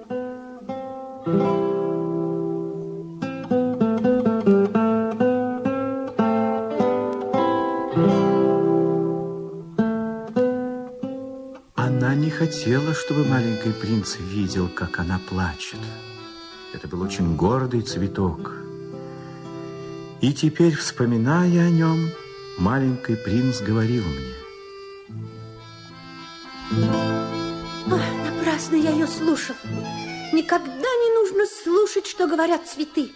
Она 11.75 12.15
не 12.15 12.31
хотела, 12.31 12.95
чтобы 12.95 13.23
маленький 13.23 13.71
принц 13.79 14.17
видел, 14.17 14.67
как 14.67 14.97
она 14.97 15.19
плачет. 15.29 15.77
Это 16.73 16.87
был 16.87 17.03
очень 17.03 17.35
гордый 17.35 17.83
цветок. 17.83 18.68
И 20.21 20.33
теперь, 20.33 20.75
вспоминая 20.75 21.67
о 21.67 21.69
нем, 21.69 22.09
маленький 22.57 23.15
принц 23.15 23.61
говорил 23.61 24.03
мне. 24.03 24.33
Ах, 27.89 28.01
напрасно 28.25 28.75
я 28.75 28.91
ее 28.91 29.07
слушал. 29.07 29.55
Никогда 30.33 30.67
не 30.67 31.15
нужно 31.21 31.45
слушать, 31.45 32.05
что 32.05 32.27
говорят 32.27 32.67
цветы. 32.67 33.11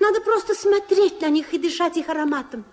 Надо 0.00 0.22
просто 0.22 0.54
смотреть 0.54 1.20
на 1.20 1.28
них 1.28 1.52
и 1.52 1.58
дышать 1.58 1.98
их 1.98 2.08
ароматом. 2.08 2.64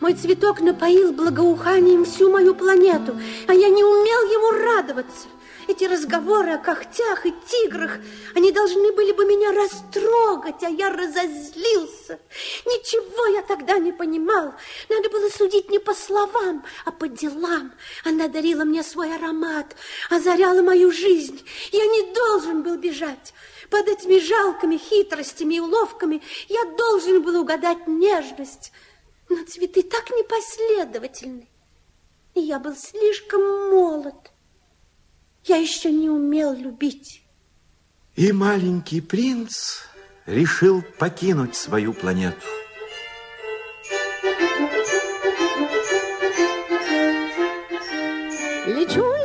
Мой 0.00 0.14
цветок 0.14 0.60
напоил 0.60 1.12
благоуханием 1.12 2.06
всю 2.06 2.30
мою 2.30 2.54
планету, 2.54 3.18
а 3.46 3.52
я 3.52 3.68
не 3.68 3.84
умел 3.84 4.22
ему 4.30 4.64
радоваться. 4.64 5.28
Эти 5.66 5.84
разговоры 5.84 6.52
о 6.52 6.58
когтях 6.58 7.24
и 7.24 7.32
тиграх, 7.46 7.98
они 8.34 8.52
должны 8.52 8.92
были 8.92 9.12
бы 9.12 9.24
меня 9.24 9.52
растрогать, 9.52 10.62
а 10.62 10.68
я 10.68 10.90
разозлился. 10.90 12.20
Ничего 12.66 13.26
я 13.34 13.42
тогда 13.42 13.78
не 13.78 13.92
понимал. 13.92 14.54
Надо 14.90 15.08
было 15.08 15.28
судить 15.30 15.70
не 15.70 15.78
по 15.78 15.94
словам, 15.94 16.64
а 16.84 16.92
по 16.92 17.08
делам. 17.08 17.72
Она 18.04 18.28
дарила 18.28 18.64
мне 18.64 18.82
свой 18.82 19.14
аромат, 19.14 19.74
озаряла 20.10 20.60
мою 20.60 20.90
жизнь. 20.90 21.42
Я 21.72 21.86
не 21.86 22.12
должен 22.12 22.62
был 22.62 22.76
бежать. 22.76 23.32
Под 23.70 23.88
этими 23.88 24.18
жалкими 24.18 24.76
хитростями 24.76 25.54
и 25.54 25.60
уловками 25.60 26.22
я 26.48 26.64
должен 26.76 27.22
был 27.22 27.40
угадать 27.40 27.86
нежность. 27.86 28.70
Но 29.30 29.44
цветы 29.44 29.82
так 29.82 30.10
непоследовательны. 30.10 31.48
И 32.34 32.40
я 32.40 32.58
был 32.58 32.76
слишком 32.76 33.70
молод. 33.70 34.33
Я 35.44 35.56
еще 35.56 35.90
не 35.90 36.08
умел 36.08 36.54
любить. 36.54 37.22
И 38.16 38.32
маленький 38.32 39.02
принц 39.02 39.80
решил 40.24 40.82
покинуть 40.98 41.54
свою 41.54 41.92
планету. 41.92 42.46
Лечу, 48.66 49.23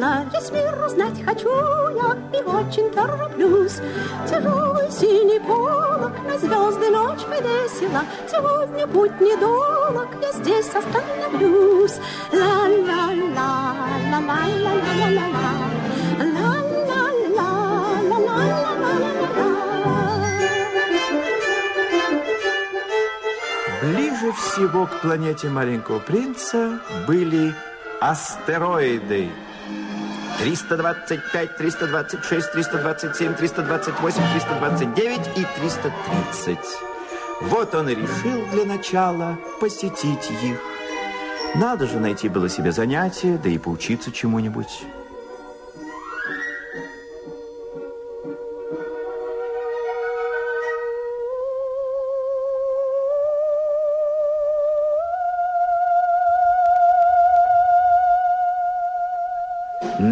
весело. 0.00 0.24
Весь 0.32 0.50
мир 0.50 0.84
узнать 0.84 1.24
хочу 1.24 1.48
я, 1.48 2.16
и 2.32 2.42
очень 2.42 2.90
тороплюсь. 2.90 3.80
Тяжелый 4.28 4.90
синий 4.90 5.40
полок 5.40 6.12
на 6.26 6.38
звезды 6.38 6.90
ночь 6.90 7.24
повесила. 7.24 8.02
Сегодня 8.30 8.86
путь 8.86 9.20
недолог, 9.20 10.08
я 10.22 10.32
здесь 10.32 10.68
остановлюсь. 10.68 11.98
Ла-ла-ла, 12.32 13.74
ла-ла-ла-ла-ла-ла. 14.12 15.50
Ла-ла-ла, 16.18 17.02
ла-ла-ла-ла-ла-ла. 17.36 18.40
Ближе 23.82 24.32
всего 24.32 24.86
к 24.86 25.00
планете 25.00 25.48
маленького 25.48 25.98
принца 26.00 26.80
были 27.06 27.54
астероиды. 28.00 29.30
325, 30.40 31.56
326, 31.56 32.52
327, 32.52 33.34
328, 33.34 34.22
329 34.32 35.20
и 35.36 35.46
330. 35.60 36.58
Вот 37.42 37.74
он 37.74 37.88
и 37.88 37.94
решил 37.94 38.46
для 38.52 38.64
начала 38.64 39.38
посетить 39.60 40.30
их. 40.42 40.58
Надо 41.54 41.86
же 41.86 41.98
найти 41.98 42.28
было 42.28 42.48
себе 42.48 42.72
занятие, 42.72 43.38
да 43.42 43.50
и 43.50 43.58
поучиться 43.58 44.12
чему-нибудь. 44.12 44.84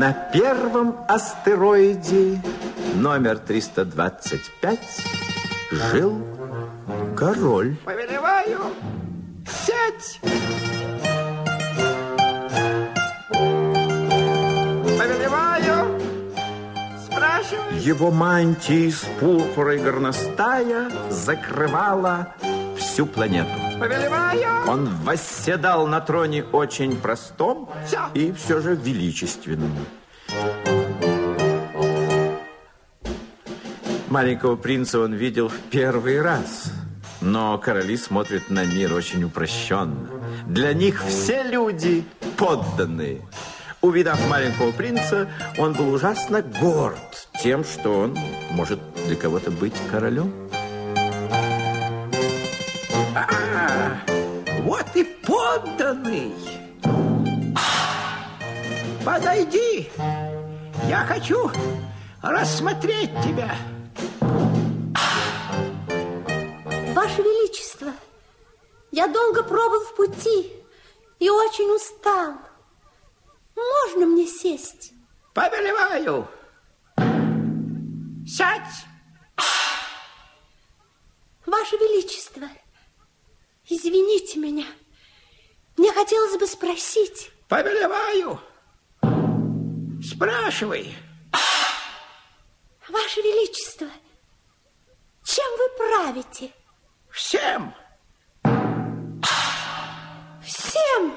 На 0.09 0.15
первом 0.15 0.97
астероиде 1.07 2.41
номер 2.95 3.37
325 3.37 4.79
жил 5.71 6.25
король. 7.15 7.77
Повелеваю, 7.85 8.59
сядь! 9.47 10.19
Повелеваю, 14.97 16.01
спрашивай. 17.05 17.79
Его 17.79 18.11
мантия 18.11 18.89
из 18.89 19.05
пурпура 19.21 19.77
и 19.77 19.79
горностая 19.79 20.91
закрывала 21.11 22.33
всю 22.79 23.05
планету. 23.05 23.51
Повелеваю, 23.79 24.71
Он 24.71 24.89
восседал 25.05 25.87
на 25.87 26.01
троне 26.01 26.45
очень 26.45 26.97
простом 26.97 27.69
Всё. 27.87 28.01
и 28.15 28.33
все 28.33 28.61
же 28.63 28.75
величественном. 28.75 29.77
Маленького 34.11 34.57
принца 34.57 35.01
он 35.01 35.13
видел 35.13 35.49
в 35.49 35.59
первый 35.71 36.23
раз. 36.23 36.73
Но 37.21 37.59
короли 37.59 37.97
смотрят 37.97 38.49
на 38.49 38.65
мир 38.65 38.95
очень 38.95 39.25
упрощенно. 39.25 40.09
Для 40.47 40.73
них 40.73 41.05
все 41.05 41.43
люди 41.43 42.05
подданные. 42.37 43.21
Увидав 43.83 44.19
маленького 44.29 44.73
принца, 44.73 45.29
он 45.59 45.75
был 45.75 45.93
ужасно 45.93 46.43
горд 46.43 47.29
тем, 47.43 47.65
что 47.65 48.01
он 48.01 48.17
может 48.51 48.81
для 49.07 49.15
кого-то 49.15 49.51
быть 49.51 49.75
королем. 49.91 50.33
А, 53.15 54.01
вот 54.63 54.87
и 54.95 55.05
подданный. 55.05 56.33
Подойди, 59.05 59.91
я 60.89 61.05
хочу 61.07 61.51
рассмотреть 62.23 63.11
тебя. 63.23 63.55
Ваше 67.09 67.23
Величество, 67.23 67.95
я 68.91 69.07
долго 69.09 69.43
пробыл 69.43 69.81
в 69.81 69.97
пути 69.97 70.53
и 71.19 71.31
очень 71.31 71.75
устал. 71.75 72.35
Можно 73.57 74.05
мне 74.05 74.27
сесть? 74.27 74.93
Повелеваю, 75.33 76.29
сядь. 78.27 78.85
Ваше 81.47 81.77
Величество, 81.77 82.47
извините 83.65 84.39
меня. 84.39 84.67
Мне 85.79 85.91
хотелось 85.93 86.37
бы 86.39 86.47
спросить, 86.47 87.31
Повелеваю, 87.49 88.39
спрашивай. 90.05 90.95
Ваше 92.87 93.23
Величество, 93.23 93.89
чем 95.25 95.47
вы 95.57 95.69
правите? 95.79 96.53
Всем, 97.19 97.75
Всем! 100.41 101.15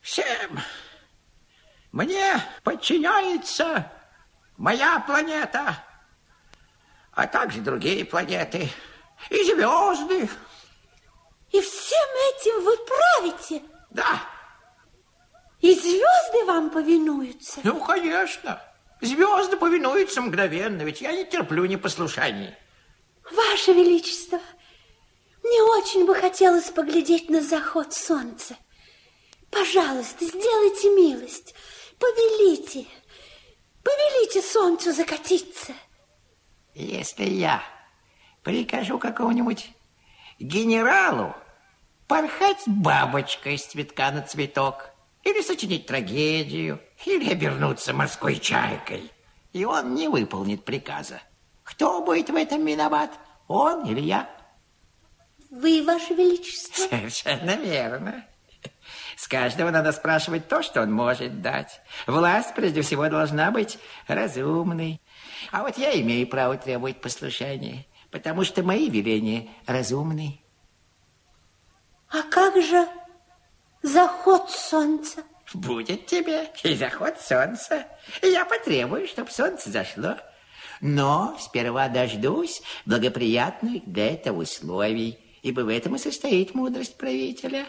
всем. 0.00 0.58
Мне 1.92 2.42
подчиняется 2.64 3.92
моя 4.56 4.98
планета. 5.06 5.76
а 7.12 7.28
также 7.28 7.60
другие 7.60 8.04
планеты 8.04 8.68
и 9.30 9.44
звезды. 9.44 10.28
И 11.52 11.60
всем 11.60 12.08
этим 12.30 12.64
вы 12.64 12.76
правите? 12.78 13.62
Да. 13.90 14.20
И 15.60 15.74
звезды 15.74 16.44
вам 16.44 16.70
повинуются? 16.70 17.60
Ну, 17.62 17.78
конечно. 17.84 18.60
Звезды 19.00 19.56
повинуются 19.58 20.20
мгновенно, 20.22 20.82
ведь 20.82 21.00
я 21.00 21.12
не 21.12 21.24
терплю 21.24 21.66
непослушаний. 21.66 22.52
Ваше 23.30 23.72
Величество, 23.72 24.40
мне 25.44 25.62
очень 25.62 26.06
бы 26.06 26.14
хотелось 26.14 26.70
поглядеть 26.70 27.28
на 27.28 27.42
заход 27.42 27.92
солнца. 27.92 28.56
Пожалуйста, 29.50 30.24
сделайте 30.24 30.90
милость, 30.90 31.54
повелите, 31.98 32.86
повелите 33.82 34.42
солнцу 34.42 34.92
закатиться. 34.92 35.74
Если 36.74 37.24
я 37.24 37.62
прикажу 38.42 38.98
какому-нибудь 38.98 39.70
генералу 40.40 41.34
порхать 42.08 42.62
бабочкой 42.66 43.58
с 43.58 43.66
цветка 43.66 44.10
на 44.10 44.22
цветок, 44.22 44.90
или 45.22 45.40
сочинить 45.40 45.86
трагедию, 45.86 46.80
или 47.04 47.30
обернуться 47.30 47.92
морской 47.94 48.36
чайкой, 48.36 49.10
и 49.52 49.64
он 49.64 49.94
не 49.94 50.08
выполнит 50.08 50.64
приказа, 50.64 51.20
кто 51.62 52.02
будет 52.02 52.28
в 52.28 52.34
этом 52.34 52.64
виноват, 52.64 53.12
он 53.46 53.86
или 53.86 54.00
я? 54.00 54.33
Вы, 55.54 55.84
Ваше 55.84 56.14
Величество? 56.14 56.82
Совершенно 56.88 57.54
верно. 57.54 58.26
С 59.16 59.28
каждого 59.28 59.70
надо 59.70 59.92
спрашивать 59.92 60.48
то, 60.48 60.64
что 60.64 60.82
он 60.82 60.92
может 60.92 61.42
дать. 61.42 61.80
Власть, 62.08 62.56
прежде 62.56 62.82
всего, 62.82 63.08
должна 63.08 63.52
быть 63.52 63.78
разумной. 64.08 65.00
А 65.52 65.62
вот 65.62 65.78
я 65.78 65.98
имею 66.00 66.26
право 66.26 66.56
требовать 66.56 67.00
послушания, 67.00 67.86
потому 68.10 68.42
что 68.42 68.64
мои 68.64 68.90
веления 68.90 69.48
разумны. 69.64 70.40
А 72.08 72.24
как 72.24 72.60
же 72.60 72.88
заход 73.82 74.50
солнца? 74.50 75.22
Будет 75.52 76.06
тебе 76.06 76.50
и 76.64 76.74
заход 76.74 77.20
солнца. 77.20 77.86
Я 78.22 78.44
потребую, 78.44 79.06
чтобы 79.06 79.30
солнце 79.30 79.70
зашло. 79.70 80.16
Но 80.80 81.36
сперва 81.38 81.86
дождусь 81.86 82.60
благоприятных 82.86 83.84
для 83.86 84.14
этого 84.14 84.42
условий, 84.42 85.23
ибо 85.44 85.60
в 85.60 85.68
этом 85.68 85.94
и 85.94 85.98
состоит 85.98 86.54
мудрость 86.54 86.96
правителя. 86.96 87.66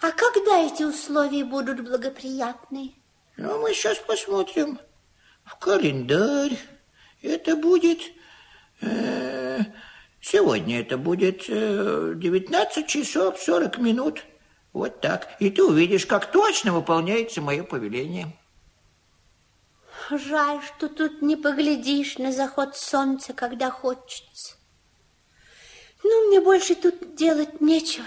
А 0.00 0.12
когда 0.12 0.60
эти 0.60 0.84
условия 0.84 1.44
будут 1.44 1.80
благоприятны? 1.80 2.94
Ну, 3.36 3.60
мы 3.60 3.74
сейчас 3.74 3.98
посмотрим 3.98 4.78
в 5.44 5.58
календарь. 5.58 6.56
Это 7.22 7.56
будет... 7.56 7.98
Э, 8.80 9.64
сегодня 10.20 10.80
это 10.80 10.96
будет 10.96 11.44
э, 11.48 12.12
19 12.14 12.86
часов 12.86 13.40
40 13.40 13.78
минут. 13.78 14.24
Вот 14.72 15.00
так. 15.00 15.34
И 15.40 15.50
ты 15.50 15.64
увидишь, 15.64 16.06
как 16.06 16.30
точно 16.30 16.72
выполняется 16.72 17.40
мое 17.40 17.64
повеление. 17.64 18.28
Жаль, 20.08 20.60
что 20.62 20.88
тут 20.88 21.20
не 21.20 21.34
поглядишь 21.34 22.18
на 22.18 22.30
заход 22.30 22.76
солнца, 22.76 23.32
когда 23.32 23.70
хочется. 23.70 24.53
Ну, 26.04 26.28
мне 26.28 26.40
больше 26.40 26.74
тут 26.74 27.14
делать 27.16 27.60
нечего. 27.62 28.04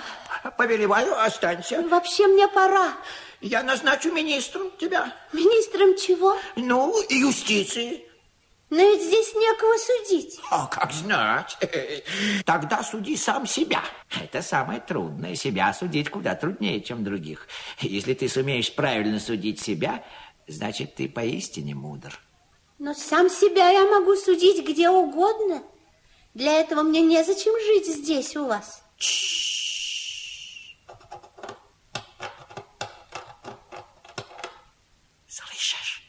Повелеваю, 0.55 1.19
останься. 1.19 1.81
Вообще 1.81 2.27
мне 2.27 2.47
пора. 2.47 2.93
Я 3.41 3.63
назначу 3.63 4.11
министром 4.11 4.71
тебя. 4.77 5.13
Министром 5.33 5.97
чего? 5.97 6.37
Ну, 6.55 6.95
юстиции. 7.09 8.05
Но 8.69 8.77
ведь 8.77 9.01
здесь 9.01 9.33
некого 9.33 9.73
судить. 9.77 10.39
А 10.51 10.67
как 10.67 10.91
знать? 10.91 11.57
Тогда 12.45 12.83
суди 12.83 13.17
сам 13.17 13.47
себя. 13.47 13.83
Это 14.21 14.41
самое 14.41 14.79
трудное. 14.79 15.35
Себя 15.35 15.73
судить 15.73 16.09
куда 16.09 16.35
труднее, 16.35 16.81
чем 16.81 17.03
других. 17.03 17.47
Если 17.81 18.13
ты 18.13 18.29
сумеешь 18.29 18.73
правильно 18.75 19.19
судить 19.19 19.59
себя, 19.59 20.03
значит, 20.47 20.95
ты 20.95 21.09
поистине 21.09 21.73
мудр. 21.73 22.19
Но 22.77 22.93
сам 22.93 23.29
себя 23.29 23.69
я 23.69 23.85
могу 23.85 24.15
судить 24.15 24.67
где 24.67 24.89
угодно. 24.89 25.63
Для 26.37 26.59
этого 26.59 26.83
мне 26.83 27.01
незачем 27.01 27.59
жить 27.65 27.87
здесь 27.87 28.35
у 28.35 28.45
вас. 28.45 28.83
Слышишь? 35.27 36.03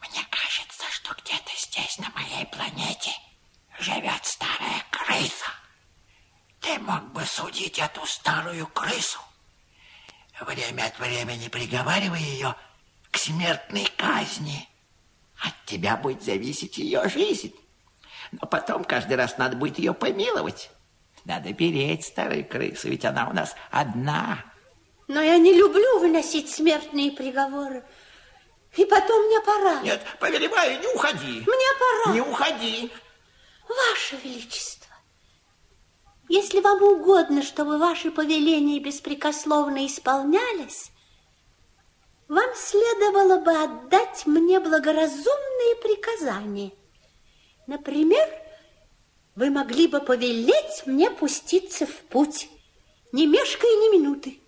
Мне 0.00 0.26
кажется, 0.30 0.84
что 0.90 1.14
где-то 1.14 1.52
здесь, 1.56 1.96
на 2.00 2.10
моей 2.10 2.44
планете, 2.46 3.12
живет 3.78 4.24
старая 4.24 4.84
крыса. 4.90 5.46
Ты 6.58 6.76
мог 6.80 7.04
бы 7.12 7.24
судить 7.24 7.78
эту 7.78 8.04
старую 8.04 8.66
крысу. 8.66 9.20
Время 10.40 10.86
от 10.86 10.98
времени 10.98 11.46
приговаривая 11.46 12.18
ее 12.18 12.56
к 13.12 13.16
смертной 13.16 13.84
казни. 13.96 14.69
От 15.40 15.52
тебя 15.66 15.96
будет 15.96 16.22
зависеть 16.22 16.78
ее 16.78 17.08
жизнь. 17.08 17.54
Но 18.32 18.46
потом 18.46 18.84
каждый 18.84 19.16
раз 19.16 19.38
надо 19.38 19.56
будет 19.56 19.78
ее 19.78 19.94
помиловать. 19.94 20.70
Надо 21.24 21.52
беречь 21.52 22.06
старую 22.06 22.46
крысу, 22.46 22.88
ведь 22.88 23.04
она 23.04 23.28
у 23.28 23.32
нас 23.32 23.54
одна. 23.70 24.44
Но 25.08 25.20
я 25.20 25.38
не 25.38 25.52
люблю 25.54 25.98
выносить 25.98 26.50
смертные 26.50 27.10
приговоры. 27.10 27.84
И 28.76 28.84
потом 28.84 29.26
мне 29.26 29.40
пора. 29.40 29.80
Нет, 29.80 30.04
повелеваю, 30.20 30.78
не 30.78 30.86
уходи. 30.94 31.40
Мне 31.40 31.68
пора. 31.78 32.14
Не 32.14 32.20
уходи. 32.20 32.92
Ваше 33.68 34.16
Величество, 34.22 34.94
если 36.28 36.60
вам 36.60 36.82
угодно, 36.82 37.42
чтобы 37.42 37.78
ваши 37.78 38.10
повеления 38.10 38.78
беспрекословно 38.78 39.86
исполнялись, 39.86 40.92
вам 42.30 42.54
следовало 42.54 43.40
бы 43.40 43.50
отдать 43.50 44.22
мне 44.24 44.60
благоразумные 44.60 45.76
приказания. 45.82 46.70
Например, 47.66 48.26
вы 49.34 49.50
могли 49.50 49.88
бы 49.88 50.00
повелеть 50.00 50.84
мне 50.86 51.10
пуститься 51.10 51.86
в 51.86 51.94
путь, 52.08 52.48
не 53.12 53.26
мешкая 53.26 53.70
ни 53.72 53.98
минуты. 53.98 54.38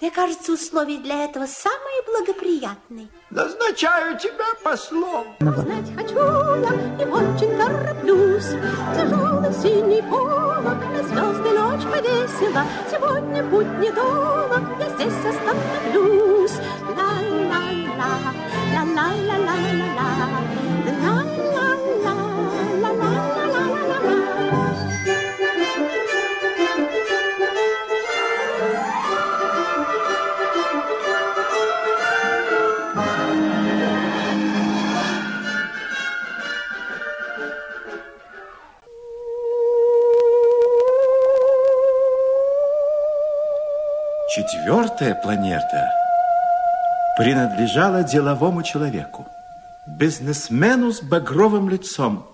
Мне 0.00 0.10
кажется, 0.10 0.52
условия 0.52 0.98
для 0.98 1.24
этого 1.24 1.46
самые 1.46 2.02
благоприятные. 2.06 3.08
Назначаю 3.30 4.16
тебя 4.18 4.46
послом. 4.62 5.34
Знать 5.40 5.90
хочу 5.96 6.14
я 6.14 7.02
и 7.02 7.08
очень 7.08 7.56
тороплюсь. 7.56 8.50
Тяжелый 8.94 9.52
синий 9.54 10.02
полог 10.02 10.62
на 10.64 11.02
звезды 11.02 11.50
ночь 11.58 11.82
повесила. 11.92 12.64
Сегодня 12.88 13.42
путь 13.50 13.78
недолог, 13.80 14.62
я 14.78 14.90
здесь 14.90 15.34
остановлюсь. 15.34 16.33
Четвертая 44.34 45.14
планета 45.14 46.03
принадлежала 47.16 48.02
деловому 48.02 48.62
человеку, 48.62 49.26
бизнесмену 49.86 50.92
с 50.92 51.02
багровым 51.02 51.68
лицом. 51.68 52.26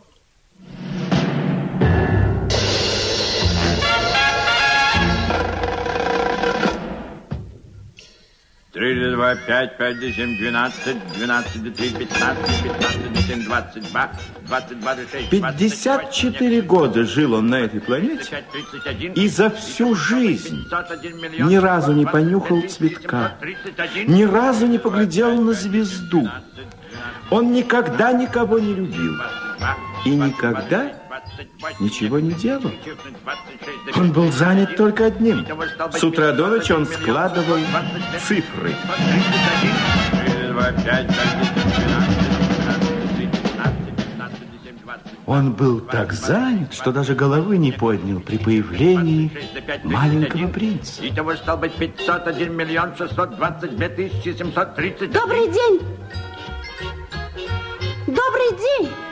Три 8.81 8.99
до 8.99 9.14
два, 9.14 9.35
пять, 9.35 9.77
пять 9.77 10.01
до 10.01 10.11
семь, 10.11 10.38
двенадцать, 10.38 10.97
двенадцать 11.12 11.62
до 11.62 11.71
три, 11.71 11.90
пятнадцать, 11.90 12.62
пятнадцать 12.62 13.12
до 13.12 13.21
семь, 13.21 13.45
двадцать 13.45 13.90
два, 13.90 14.11
двадцать 14.47 14.81
два 14.81 14.95
до 14.95 15.03
шесть, 15.07 15.29
54 15.29 16.62
года 16.62 17.05
жил 17.05 17.35
он 17.35 17.49
на 17.49 17.57
этой 17.57 17.79
планете, 17.83 18.43
и 19.14 19.29
за 19.29 19.51
всю 19.51 19.95
жизнь 19.95 20.66
ни 21.40 21.57
разу 21.57 21.93
не 21.93 22.07
понюхал 22.07 22.62
цветка, 22.62 23.37
ни 24.07 24.23
разу 24.23 24.66
не 24.66 24.79
поглядел 24.79 25.38
на 25.43 25.53
звезду. 25.53 26.27
Он 27.29 27.53
никогда 27.53 28.12
никого 28.12 28.59
не 28.59 28.73
любил 28.73 29.14
и 30.07 30.16
никогда 30.16 31.00
ничего 31.81 32.20
не 32.20 32.33
делал. 32.33 32.70
Он 33.96 34.12
был 34.12 34.31
занят 34.33 34.77
только 34.77 35.07
одним. 35.07 35.46
С 35.92 36.05
утра 36.05 36.33
до 36.33 36.46
ночи 36.46 36.73
он 36.73 36.87
складывал 36.87 37.59
цифры. 38.27 38.75
4, 40.12 40.49
2, 40.53 40.73
5, 40.73 40.85
5, 40.85 41.07
10, 41.07 41.16
12, 41.87 43.14
13, 43.14 43.40
Он 45.27 45.53
был 45.53 45.81
так 45.81 46.12
занят, 46.12 46.75
что 46.75 46.92
даже 46.92 47.14
головы 47.14 47.57
не 47.59 47.73
поднял 47.73 48.20
при 48.20 48.37
появлении 48.37 49.31
маленького 49.85 50.49
принца. 50.49 51.07
Итого 51.09 51.37
стал 51.37 51.57
быть 51.57 51.73
501 51.75 52.57
миллион 52.57 52.96
622 52.96 53.88
тысячи 53.90 54.37
730. 54.37 55.11
Добрый 55.12 55.49
день! 55.49 55.81
Добрый 58.07 58.59
день! 58.59 59.10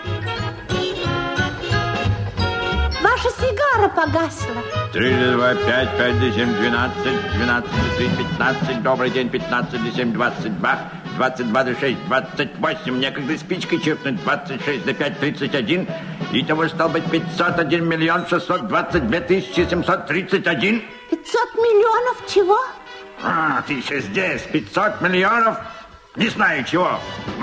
Ваша 3.02 3.30
сигара 3.30 3.88
погасла. 3.88 4.62
3, 4.92 5.32
2, 5.32 5.54
5, 5.54 5.98
5, 5.98 6.34
7, 6.34 6.54
12, 6.54 7.32
12, 7.34 7.70
3, 7.96 8.08
15. 8.16 8.82
Добрый 8.82 9.11
день, 9.11 9.28
15, 9.28 9.94
7, 9.94 10.12
22. 10.12 10.78
22 11.16 11.64
до 11.64 11.78
6, 11.78 11.98
28. 12.08 12.98
Некогда 12.98 13.38
спичкой 13.38 13.80
чиркнуть. 13.80 14.22
26 14.24 14.84
до 14.84 14.94
5, 14.94 15.20
31. 15.20 15.88
Итого 16.32 16.68
стал 16.68 16.88
быть 16.88 17.04
501 17.11 17.84
миллион 17.88 18.26
622 18.26 19.20
тысячи 19.20 19.68
731. 19.68 20.82
500 21.11 21.54
миллионов 21.54 22.22
чего? 22.26 22.58
А, 23.22 23.62
ты 23.66 23.74
еще 23.74 24.00
здесь. 24.00 24.42
500 24.42 25.00
миллионов? 25.00 25.58
Не 26.16 26.28
знаю 26.28 26.64
чего. 26.64 26.98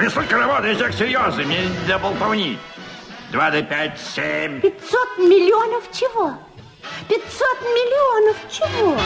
Столько 0.09 0.37
работы, 0.37 0.67
я 0.67 0.75
человек 0.75 0.95
серьезный. 0.95 1.45
Мне 1.45 1.61
не 1.61 1.85
для 1.85 1.97
2 3.35 3.51
до 3.51 3.63
5, 3.63 3.99
7. 4.15 4.61
500 4.61 5.17
миллионов 5.17 5.83
чего? 5.91 6.37
500 7.09 7.21
миллионов 7.63 8.37
чего? 8.49 8.97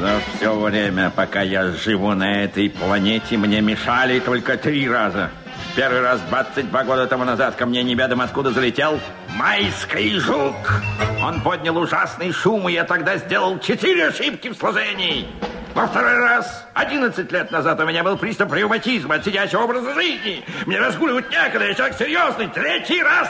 За 0.00 0.20
все 0.34 0.58
время, 0.58 1.12
пока 1.14 1.42
я 1.42 1.70
живу 1.70 2.12
на 2.14 2.42
этой 2.42 2.68
планете, 2.68 3.36
мне 3.36 3.60
мешали 3.60 4.18
только 4.18 4.56
три 4.56 4.88
раза. 4.90 5.30
Первый 5.76 6.00
раз 6.00 6.20
22 6.30 6.82
года 6.82 7.06
тому 7.06 7.22
назад 7.22 7.54
ко 7.54 7.64
мне 7.64 7.84
неведомо 7.84 8.24
откуда 8.24 8.50
залетел 8.50 8.98
майский 9.36 10.18
жук. 10.18 10.82
Он 11.22 11.40
поднял 11.42 11.76
ужасный 11.78 12.32
шум, 12.32 12.68
и 12.68 12.72
я 12.72 12.82
тогда 12.82 13.18
сделал 13.18 13.60
четыре 13.60 14.08
ошибки 14.08 14.48
в 14.48 14.56
сложении. 14.56 15.28
Во 15.76 15.86
второй 15.86 16.16
раз, 16.16 16.66
11 16.74 17.30
лет 17.30 17.52
назад, 17.52 17.78
у 17.78 17.86
меня 17.86 18.02
был 18.02 18.16
приступ 18.16 18.52
ревматизма 18.52 19.16
от 19.16 19.24
сидячего 19.24 19.62
образа 19.62 19.94
жизни. 19.94 20.42
Мне 20.64 20.80
разгуливать 20.80 21.30
некогда, 21.30 21.66
я 21.66 21.74
человек 21.74 21.96
серьезный. 21.98 22.48
Третий 22.48 23.02
раз. 23.02 23.28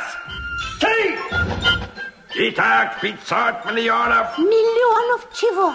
Три! 0.80 1.18
Итак, 2.38 3.00
500 3.00 3.64
миллионов. 3.72 4.38
Миллионов 4.38 5.28
чего? 5.34 5.74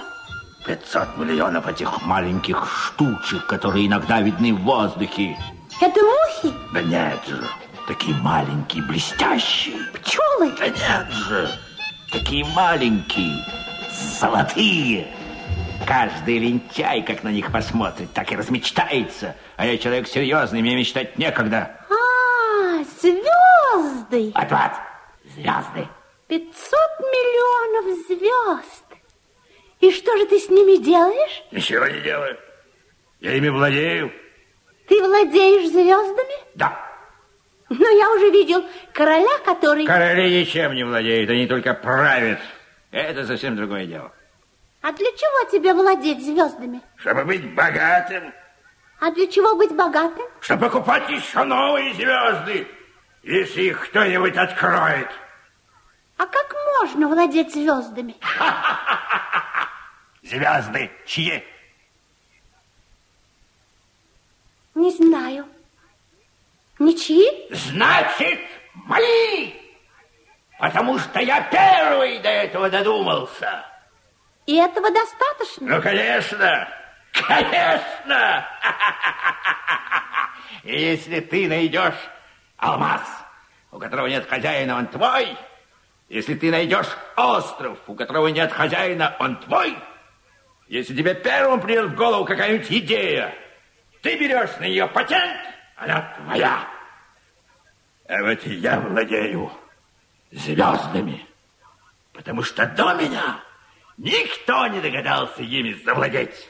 500 0.65 1.17
миллионов 1.17 1.67
этих 1.67 2.01
маленьких 2.03 2.67
штучек, 2.67 3.45
которые 3.47 3.87
иногда 3.87 4.21
видны 4.21 4.53
в 4.53 4.61
воздухе. 4.61 5.35
Это 5.81 5.99
мухи? 5.99 6.55
Да 6.73 6.81
нет 6.83 7.19
же, 7.27 7.43
такие 7.87 8.15
маленькие, 8.17 8.83
блестящие. 8.83 9.77
Пчелы? 9.93 10.51
Да 10.59 10.67
нет 10.67 11.11
же, 11.11 11.49
такие 12.11 12.45
маленькие, 12.45 13.43
золотые. 14.19 15.07
Каждый 15.87 16.37
лентяй, 16.37 17.01
как 17.01 17.23
на 17.23 17.29
них 17.29 17.51
посмотрит, 17.51 18.13
так 18.13 18.31
и 18.31 18.35
размечтается. 18.35 19.35
А 19.57 19.65
я 19.65 19.79
человек 19.79 20.07
серьезный, 20.07 20.61
мне 20.61 20.75
мечтать 20.75 21.17
некогда. 21.17 21.71
А, 21.89 21.93
звезды. 23.01 24.31
Вот, 24.35 24.51
вот, 24.51 24.71
звезды. 25.35 25.87
500 26.27 26.79
миллионов 26.99 28.07
звезд. 28.07 28.85
И 29.79 29.91
что 29.91 30.15
же 30.17 30.25
ты 30.27 30.39
с 30.39 30.49
ними 30.49 30.77
делаешь? 30.77 31.43
Ничего 31.51 31.87
не 31.87 31.99
делаю. 32.01 32.37
Я 33.19 33.33
ими 33.33 33.49
владею. 33.49 34.11
Ты 34.87 35.01
владеешь 35.03 35.69
звездами? 35.69 36.55
Да. 36.55 36.91
Но 37.69 37.89
я 37.89 38.11
уже 38.11 38.29
видел 38.29 38.65
короля, 38.93 39.37
который... 39.45 39.85
Короли 39.85 40.41
ничем 40.41 40.73
не 40.73 40.83
владеют, 40.83 41.29
они 41.29 41.47
только 41.47 41.73
правят. 41.73 42.39
Это 42.91 43.25
совсем 43.25 43.55
другое 43.55 43.85
дело. 43.85 44.11
А 44.81 44.91
для 44.91 45.11
чего 45.11 45.49
тебе 45.51 45.73
владеть 45.73 46.25
звездами? 46.25 46.81
Чтобы 46.97 47.23
быть 47.23 47.53
богатым, 47.53 48.33
А 49.01 49.09
для 49.09 49.25
чего 49.25 49.55
быть 49.55 49.75
богатым? 49.75 50.23
чтобы 50.41 50.67
покупать 50.67 51.09
еще 51.09 51.43
новые 51.43 51.91
звезды, 51.95 52.67
если 53.23 53.63
их 53.63 53.89
кто-нибудь 53.89 54.37
откроет. 54.37 55.09
А 56.17 56.27
как 56.27 56.55
можно 56.79 57.07
владеть 57.07 57.51
звездами? 57.51 58.15
Звезды 60.21 60.91
чьи? 61.07 61.43
Не 64.75 64.91
знаю. 64.91 65.47
Ничьи? 66.77 67.47
Значит, 67.49 68.39
мои! 68.85 69.53
Потому 70.59 70.99
что 70.99 71.19
я 71.19 71.41
первый 71.41 72.19
до 72.19 72.29
этого 72.29 72.69
додумался. 72.69 73.65
И 74.45 74.55
этого 74.57 74.91
достаточно? 74.91 75.75
Ну, 75.75 75.81
конечно, 75.81 76.67
конечно! 77.11 78.47
Если 80.63 81.19
ты 81.19 81.47
найдешь 81.47 81.95
алмаз, 82.57 83.01
у 83.71 83.79
которого 83.79 84.07
нет 84.07 84.27
хозяина, 84.27 84.77
он 84.77 84.87
твой, 84.87 85.35
если 86.09 86.35
ты 86.35 86.51
найдешь 86.51 86.87
остров, 87.15 87.77
у 87.87 87.95
которого 87.95 88.27
нет 88.27 88.51
хозяина, 88.51 89.15
он 89.19 89.37
твой, 89.37 89.77
если 90.67 90.95
тебе 90.95 91.15
первым 91.15 91.59
придет 91.59 91.91
в 91.91 91.95
голову 91.95 92.25
какая-нибудь 92.25 92.69
идея, 92.69 93.33
ты 94.01 94.17
берешь 94.17 94.55
на 94.59 94.65
нее 94.65 94.87
патент, 94.87 95.41
она 95.75 96.13
твоя. 96.17 96.67
А 98.07 98.23
вот 98.23 98.45
я 98.45 98.79
владею 98.79 99.51
звездами, 100.31 101.25
потому 102.13 102.43
что 102.43 102.65
до 102.65 102.93
меня 102.93 103.39
никто 103.97 104.67
не 104.67 104.79
догадался 104.79 105.41
ими 105.43 105.73
завладеть. 105.83 106.49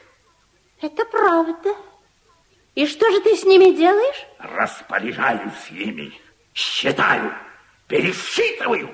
Это 0.82 1.04
правда. 1.04 1.76
И 2.74 2.86
что 2.86 3.08
же 3.12 3.20
ты 3.20 3.36
с 3.36 3.44
ними 3.44 3.70
делаешь? 3.70 4.26
Распоряжаюсь 4.38 5.70
ими, 5.70 6.12
считаю, 6.52 7.32
пересчитываю. 7.86 8.92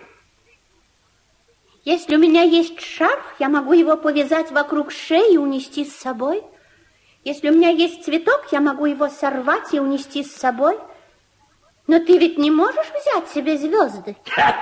Если 1.85 2.17
у 2.17 2.19
меня 2.19 2.43
есть 2.43 2.79
шарф, 2.83 3.25
я 3.39 3.49
могу 3.49 3.73
его 3.73 3.97
повязать 3.97 4.51
вокруг 4.51 4.93
шеи 4.93 5.35
и 5.35 5.39
унести 5.39 5.87
с 5.87 5.97
собой. 5.97 6.45
Если 7.25 7.49
у 7.49 7.55
меня 7.55 7.71
есть 7.71 8.05
цветок, 8.05 8.49
я 8.53 8.61
могу 8.61 8.85
его 8.85 9.09
сорвать 9.09 9.73
и 9.73 9.81
унести 9.81 10.23
с 10.23 10.37
собой. 10.37 10.79
Но 11.87 12.01
ты 12.01 12.19
ведь 12.19 12.37
не 12.37 12.51
можешь 12.51 12.91
взять 12.91 13.31
себе 13.31 13.57
звезды. 13.57 14.15
Нет, 14.37 14.57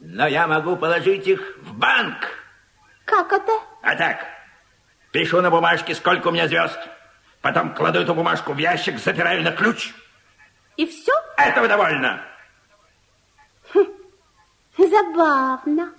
но 0.00 0.26
я 0.26 0.46
могу 0.46 0.76
положить 0.76 1.26
их 1.26 1.58
в 1.60 1.76
банк. 1.76 2.16
Как 3.04 3.30
это? 3.30 3.52
А 3.82 3.94
так, 3.94 4.26
пишу 5.14 5.40
на 5.40 5.48
бумажке, 5.48 5.94
сколько 5.94 6.26
у 6.26 6.32
меня 6.32 6.48
звезд. 6.48 6.76
Потом 7.40 7.72
кладу 7.72 8.00
эту 8.00 8.16
бумажку 8.16 8.52
в 8.52 8.58
ящик, 8.58 8.98
запираю 8.98 9.44
на 9.44 9.52
ключ. 9.52 9.94
И 10.76 10.86
все? 10.86 11.12
Этого 11.36 11.68
довольно. 11.68 12.20
Забавно. 14.76 15.94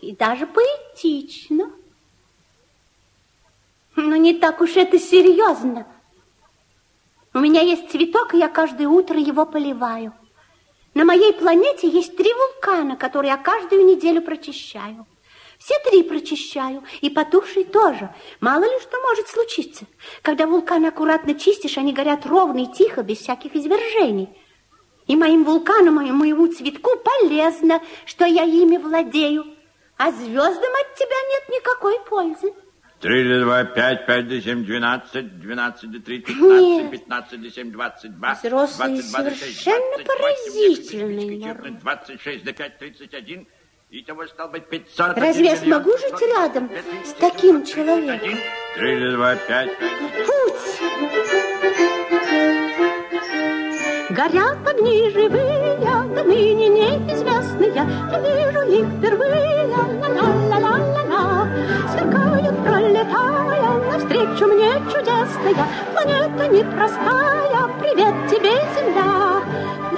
И 0.00 0.16
даже 0.16 0.48
поэтично. 0.48 1.70
Но 3.94 4.16
не 4.16 4.34
так 4.34 4.60
уж 4.60 4.76
это 4.76 4.98
серьезно. 4.98 5.86
У 7.34 7.38
меня 7.38 7.60
есть 7.60 7.92
цветок, 7.92 8.34
и 8.34 8.38
я 8.38 8.48
каждое 8.48 8.88
утро 8.88 9.16
его 9.16 9.46
поливаю. 9.46 10.12
На 10.94 11.04
моей 11.04 11.32
планете 11.32 11.88
есть 11.88 12.16
три 12.16 12.32
вулкана, 12.32 12.96
которые 12.96 13.30
я 13.30 13.36
каждую 13.36 13.84
неделю 13.84 14.22
прочищаю. 14.22 15.06
Все 15.66 15.74
три 15.80 16.04
прочищаю, 16.04 16.84
и 17.00 17.10
потухший 17.10 17.64
тоже. 17.64 18.14
Мало 18.38 18.62
ли 18.62 18.80
что 18.80 19.00
может 19.00 19.26
случиться. 19.26 19.84
Когда 20.22 20.46
вулканы 20.46 20.86
аккуратно 20.86 21.34
чистишь, 21.34 21.76
они 21.76 21.92
горят 21.92 22.24
ровно 22.24 22.62
и 22.62 22.72
тихо, 22.72 23.02
без 23.02 23.18
всяких 23.18 23.56
извержений. 23.56 24.28
И 25.08 25.16
моим 25.16 25.42
вулканам, 25.42 26.00
и 26.06 26.12
моему 26.12 26.46
цветку 26.46 26.90
полезно, 26.98 27.82
что 28.04 28.24
я 28.26 28.44
ими 28.44 28.76
владею. 28.76 29.44
А 29.98 30.12
звездам 30.12 30.44
от 30.44 30.94
тебя 30.94 31.16
нет 31.32 31.48
никакой 31.48 31.98
пользы. 32.08 32.54
3 33.00 33.28
до 33.28 33.40
2, 33.40 33.64
5, 33.64 34.06
5 34.06 34.28
до 34.28 34.40
7, 34.40 34.64
12, 34.64 35.40
12 35.40 35.90
до 35.90 36.00
3, 36.00 36.18
15, 36.20 36.42
Нет. 36.42 36.90
15 36.92 37.42
до 37.42 37.50
7, 37.50 37.72
22, 37.72 38.34
Взрослые 38.34 39.02
22 39.02 39.22
до 39.22 39.30
6, 39.30 39.40
совершенно 39.40 40.04
28, 40.04 40.06
поразительный 40.06 41.24
некоторые 41.24 41.72
народ. 41.72 41.80
спички 41.80 41.82
26 41.82 42.44
до 42.44 42.52
5, 42.52 42.78
31. 42.78 43.48
Итого 43.98 44.26
стал 44.26 44.50
быть 44.50 44.66
500. 44.66 45.16
Разве 45.16 45.46
я 45.46 45.56
смогу 45.56 45.90
жить 45.96 46.20
рядом 46.20 46.68
с 47.02 47.14
таким 47.14 47.64
человеком? 47.64 48.38
3 48.74 49.00
до 49.00 49.12
2, 49.16 49.36
5, 49.36 49.48
5. 49.48 49.78
Путь! 50.26 50.80
Горят 54.10 54.68
огни 54.68 55.10
живые, 55.10 55.78
да 55.80 56.22
ныне 56.24 56.68
неизвестные. 56.68 57.72
Я 57.74 57.84
вижу 58.20 58.60
их 58.68 58.86
впервые, 58.98 59.64
ла-ла-ла-ла-ла-ла. 59.64 61.48
Сверкают, 61.90 62.56
пролетая, 62.64 63.70
навстречу 63.92 64.46
мне 64.46 64.72
чудесная. 64.92 65.66
Планета 65.94 66.44
непростая, 66.48 67.66
привет 67.80 68.14
тебе, 68.28 68.56
Земля. 68.76 69.40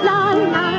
Ла-ла-ла, 0.05 0.69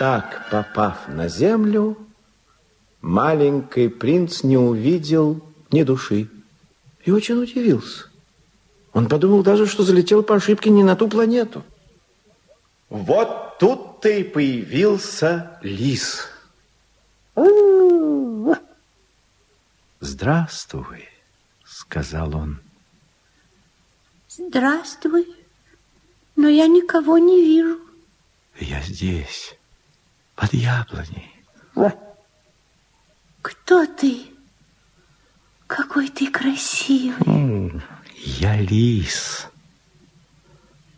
так, 0.00 0.48
попав 0.50 1.08
на 1.08 1.28
землю, 1.28 1.94
маленький 3.02 3.88
принц 3.88 4.42
не 4.42 4.56
увидел 4.56 5.42
ни 5.70 5.82
души 5.82 6.30
и 7.04 7.10
очень 7.10 7.34
удивился. 7.34 8.06
Он 8.94 9.08
подумал 9.08 9.42
даже, 9.42 9.66
что 9.66 9.82
залетел 9.82 10.22
по 10.22 10.36
ошибке 10.36 10.70
не 10.70 10.82
на 10.82 10.96
ту 10.96 11.06
планету. 11.06 11.62
Вот 12.88 13.58
тут-то 13.58 14.08
и 14.08 14.24
появился 14.24 15.60
лис. 15.60 16.28
«Здравствуй»,— 20.00 21.10
сказал 21.64 22.34
он. 22.34 22.58
Здравствуй, 24.28 25.26
но 26.36 26.48
я 26.48 26.66
никого 26.68 27.18
не 27.18 27.42
вижу. 27.42 27.78
Я 28.58 28.80
здесь, 28.80 29.56
под 30.40 30.54
яблоней. 30.54 31.30
Кто 33.42 33.86
ты? 33.86 34.22
Какой 35.66 36.08
ты 36.08 36.30
красивый. 36.30 37.82
Я 38.16 38.56
лис. 38.60 39.46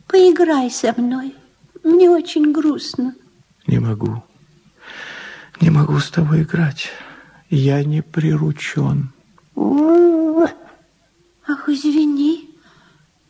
Поиграй 0.07 0.70
со 0.70 0.93
мной. 0.97 1.34
Мне 1.82 2.09
очень 2.09 2.53
грустно. 2.53 3.14
Не 3.66 3.80
могу. 3.80 4.22
Не 5.61 5.70
могу 5.70 5.99
с 5.99 6.11
тобой 6.11 6.43
играть. 6.43 6.90
Я 7.51 7.84
не 7.84 8.03
приручен. 8.03 9.12
Ах, 11.49 11.68
извини. 11.68 12.51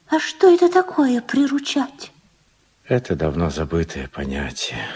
А 0.09 0.19
что 0.21 0.55
это 0.55 0.71
такое 0.71 1.23
приручать? 1.23 2.13
Это 2.85 3.17
давно 3.17 3.51
забытое 3.51 4.09
понятие. 4.09 4.87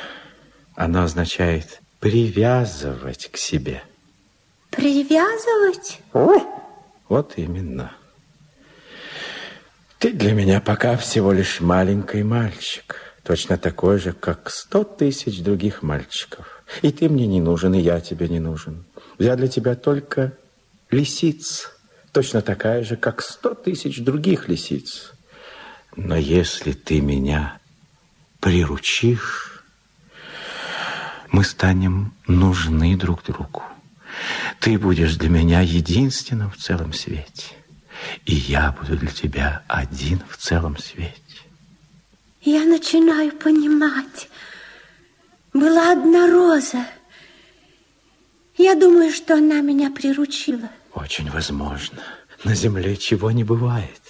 Оно 0.77 1.05
означает 1.05 1.81
привязывать 2.01 3.31
к 3.33 3.39
себе. 3.39 3.83
Привязывать? 4.70 6.01
Вот 7.09 7.33
именно. 7.37 7.93
Ты 9.99 10.12
для 10.12 10.33
меня 10.33 10.61
пока 10.61 10.99
всего 10.99 11.33
лишь 11.33 11.61
маленький 11.61 12.22
мальчик, 12.22 13.01
точно 13.22 13.57
такой 13.57 13.99
же, 13.99 14.12
как 14.12 14.51
сто 14.51 14.85
тысяч 14.85 15.41
других 15.41 15.83
мальчиков. 15.83 16.62
И 16.83 16.93
ты 16.93 17.09
мне 17.09 17.27
не 17.27 17.41
нужен, 17.41 17.72
и 17.72 17.81
я 17.81 18.01
тебе 18.01 18.29
не 18.29 18.39
нужен. 18.39 18.85
Я 19.18 19.37
для 19.37 19.49
тебя 19.49 19.77
только 19.77 20.37
лисица, 20.91 21.70
точно 22.12 22.43
такая 22.43 22.85
же, 22.85 22.97
как 22.97 23.22
сто 23.22 23.55
тысяч 23.55 24.05
других 24.05 24.49
лисиц. 24.51 25.12
Но 25.97 26.16
если 26.16 26.72
ты 26.72 27.01
меня 27.01 27.59
приручишь, 28.41 29.56
мы 31.33 31.45
станем 31.45 32.12
нужны 32.27 32.97
друг 32.97 33.22
другу. 33.24 33.62
Ты 34.61 34.79
будешь 34.79 35.16
для 35.16 35.29
меня 35.29 35.61
единственным 35.61 36.51
в 36.51 36.57
целом 36.57 36.93
свете, 36.93 37.55
и 38.24 38.35
я 38.35 38.72
буду 38.72 38.97
для 38.97 39.11
тебя 39.11 39.62
один 39.68 40.22
в 40.29 40.37
целом 40.37 40.79
свете. 40.79 41.14
Я 42.43 42.64
начинаю 42.64 43.33
понимать. 43.33 44.29
Была 45.53 45.93
одна 45.93 46.31
роза. 46.31 46.87
Я 48.57 48.74
думаю, 48.74 49.12
что 49.12 49.35
она 49.35 49.61
меня 49.61 49.91
приручила. 49.91 50.70
Очень 50.95 51.31
возможно. 51.31 52.03
На 52.45 52.55
земле 52.55 52.97
чего 52.97 53.31
не 53.31 53.45
бывает. 53.45 54.01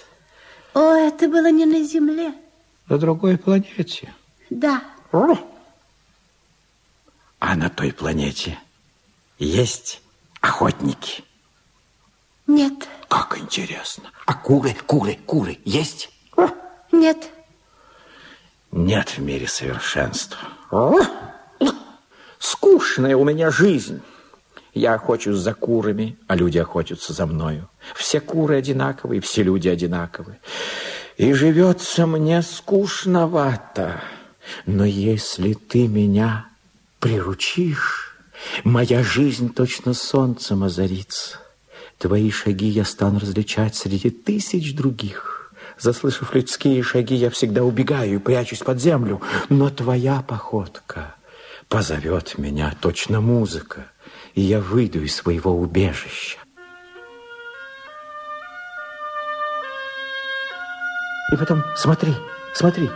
О, 0.73 0.93
это 0.93 1.27
было 1.27 1.49
не 1.49 1.65
на 1.65 1.83
земле. 1.83 2.33
На 2.87 2.97
другой 2.97 3.37
планете. 3.37 4.13
Да. 4.49 4.83
А 7.39 7.55
на 7.55 7.69
той 7.69 7.93
планете 7.93 8.59
есть 9.37 10.01
охотники? 10.41 11.23
Нет. 12.47 12.87
Как 13.07 13.37
интересно. 13.37 14.11
А 14.25 14.33
куры, 14.33 14.75
куры, 14.85 15.17
куры 15.25 15.59
есть? 15.63 16.09
Нет. 16.91 17.29
Нет 18.71 19.09
в 19.09 19.19
мире 19.19 19.47
совершенства. 19.47 20.39
Скучная 22.39 23.15
у 23.15 23.23
меня 23.23 23.51
жизнь. 23.51 24.01
Я 24.73 24.93
охочусь 24.93 25.37
за 25.37 25.53
курами, 25.53 26.17
а 26.27 26.35
люди 26.35 26.57
охотятся 26.57 27.13
за 27.13 27.25
мною. 27.25 27.69
Все 27.95 28.19
куры 28.19 28.57
одинаковые, 28.57 29.21
все 29.21 29.43
люди 29.43 29.67
одинаковые. 29.67 30.39
И 31.17 31.33
живется 31.33 32.05
мне 32.05 32.41
скучновато. 32.41 34.01
Но 34.65 34.85
если 34.85 35.53
ты 35.53 35.87
меня 35.87 36.47
приручишь, 36.99 38.15
моя 38.63 39.03
жизнь 39.03 39.53
точно 39.53 39.93
солнцем 39.93 40.63
озарится. 40.63 41.39
Твои 41.97 42.29
шаги 42.29 42.67
я 42.67 42.85
стану 42.85 43.19
различать 43.19 43.75
среди 43.75 44.09
тысяч 44.09 44.75
других. 44.75 45.51
Заслышав 45.79 46.33
людские 46.33 46.81
шаги, 46.83 47.15
я 47.15 47.29
всегда 47.29 47.63
убегаю 47.63 48.15
и 48.15 48.19
прячусь 48.19 48.59
под 48.59 48.81
землю. 48.81 49.21
Но 49.49 49.69
твоя 49.69 50.21
походка 50.21 51.15
позовет 51.69 52.37
меня, 52.37 52.75
точно 52.79 53.21
музыка, 53.21 53.91
и 54.33 54.41
я 54.41 54.59
выйду 54.59 55.01
из 55.03 55.15
своего 55.15 55.57
убежища. 55.57 56.39
И 61.31 61.35
потом, 61.35 61.63
смотри, 61.75 62.13
смотри, 62.53 62.89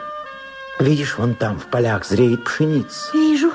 видишь, 0.79 1.17
вон 1.17 1.35
там 1.35 1.59
в 1.59 1.65
полях 1.65 2.05
зреет 2.05 2.45
пшеница. 2.45 3.11
Вижу. 3.13 3.50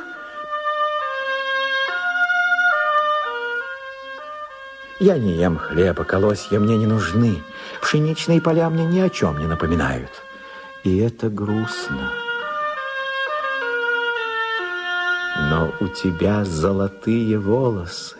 Я 4.98 5.18
не 5.18 5.34
ем 5.34 5.58
хлеба, 5.58 6.04
колосья 6.04 6.58
мне 6.58 6.78
не 6.78 6.86
нужны. 6.86 7.42
Пшеничные 7.82 8.40
поля 8.40 8.70
мне 8.70 8.86
ни 8.86 8.98
о 8.98 9.10
чем 9.10 9.38
не 9.38 9.46
напоминают. 9.46 10.10
И 10.84 10.96
это 10.98 11.28
грустно. 11.28 12.10
Но 15.50 15.74
у 15.80 15.88
тебя 15.88 16.46
золотые 16.46 17.38
волосы. 17.38 18.16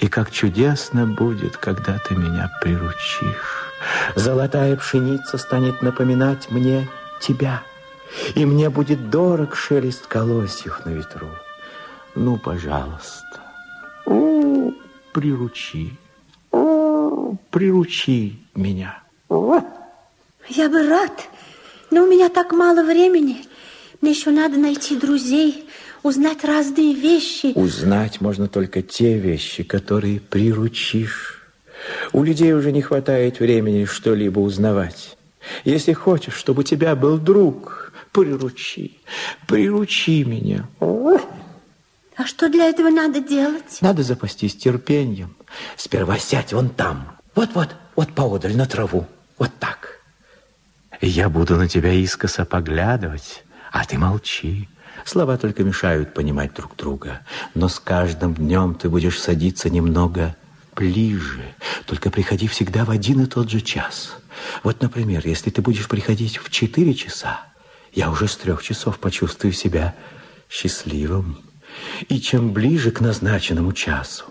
И 0.00 0.08
как 0.08 0.30
чудесно 0.30 1.06
будет, 1.06 1.56
когда 1.56 1.98
ты 1.98 2.14
меня 2.14 2.50
приручишь. 2.60 3.72
Золотая 4.14 4.76
пшеница 4.76 5.38
станет 5.38 5.80
напоминать 5.80 6.50
мне 6.50 6.86
тебя. 7.20 7.62
И 8.34 8.44
мне 8.44 8.68
будет 8.68 9.08
дорог 9.08 9.56
шелест 9.56 10.06
колосьев 10.08 10.84
на 10.84 10.90
ветру. 10.90 11.28
Ну, 12.14 12.36
пожалуйста, 12.36 13.40
о, 14.04 14.10
приручи, 14.12 14.72
о, 14.72 14.72
приручи 15.12 15.98
меня. 18.54 19.02
Я 20.48 20.68
бы 20.68 20.88
рад, 20.88 21.28
но 21.90 22.04
у 22.04 22.06
меня 22.06 22.28
так 22.28 22.52
мало 22.52 22.82
времени. 22.82 23.44
Мне 24.00 24.12
еще 24.12 24.30
надо 24.30 24.58
найти 24.58 24.96
друзей, 24.96 25.68
узнать 26.02 26.44
разные 26.44 26.94
вещи. 26.94 27.52
Узнать 27.54 28.20
можно 28.20 28.48
только 28.48 28.82
те 28.82 29.18
вещи, 29.18 29.62
которые 29.62 30.20
приручишь. 30.20 31.42
У 32.12 32.22
людей 32.22 32.52
уже 32.54 32.72
не 32.72 32.82
хватает 32.82 33.40
времени 33.40 33.84
что-либо 33.84 34.40
узнавать. 34.40 35.16
Если 35.64 35.92
хочешь, 35.92 36.34
чтобы 36.34 36.60
у 36.60 36.64
тебя 36.64 36.94
был 36.96 37.18
друг, 37.18 37.92
приручи, 38.12 38.98
приручи 39.46 40.24
меня. 40.24 40.68
А 40.80 42.26
что 42.26 42.48
для 42.48 42.64
этого 42.68 42.90
надо 42.90 43.20
делать? 43.20 43.78
Надо 43.80 44.02
запастись 44.02 44.56
терпением. 44.56 45.36
Сперва 45.76 46.18
сядь 46.18 46.52
вон 46.52 46.68
там. 46.68 47.17
Вот-вот, 47.38 47.68
вот 47.94 48.12
поодаль 48.16 48.56
на 48.56 48.66
траву. 48.66 49.06
Вот 49.38 49.52
так. 49.60 50.00
Я 51.00 51.28
буду 51.28 51.54
на 51.54 51.68
тебя 51.68 51.92
искоса 51.92 52.44
поглядывать, 52.44 53.44
а 53.70 53.84
ты 53.84 53.96
молчи. 53.96 54.68
Слова 55.04 55.38
только 55.38 55.62
мешают 55.62 56.14
понимать 56.14 56.52
друг 56.52 56.74
друга. 56.74 57.20
Но 57.54 57.68
с 57.68 57.78
каждым 57.78 58.34
днем 58.34 58.74
ты 58.74 58.88
будешь 58.88 59.20
садиться 59.20 59.70
немного 59.70 60.34
ближе. 60.74 61.44
Только 61.86 62.10
приходи 62.10 62.48
всегда 62.48 62.84
в 62.84 62.90
один 62.90 63.22
и 63.22 63.26
тот 63.26 63.48
же 63.48 63.60
час. 63.60 64.16
Вот, 64.64 64.82
например, 64.82 65.22
если 65.24 65.50
ты 65.50 65.62
будешь 65.62 65.86
приходить 65.86 66.38
в 66.38 66.50
четыре 66.50 66.92
часа, 66.92 67.42
я 67.92 68.10
уже 68.10 68.26
с 68.26 68.36
трех 68.36 68.64
часов 68.64 68.98
почувствую 68.98 69.52
себя 69.52 69.94
счастливым. 70.50 71.38
И 72.08 72.20
чем 72.20 72.52
ближе 72.52 72.90
к 72.90 73.00
назначенному 73.00 73.72
часу, 73.72 74.24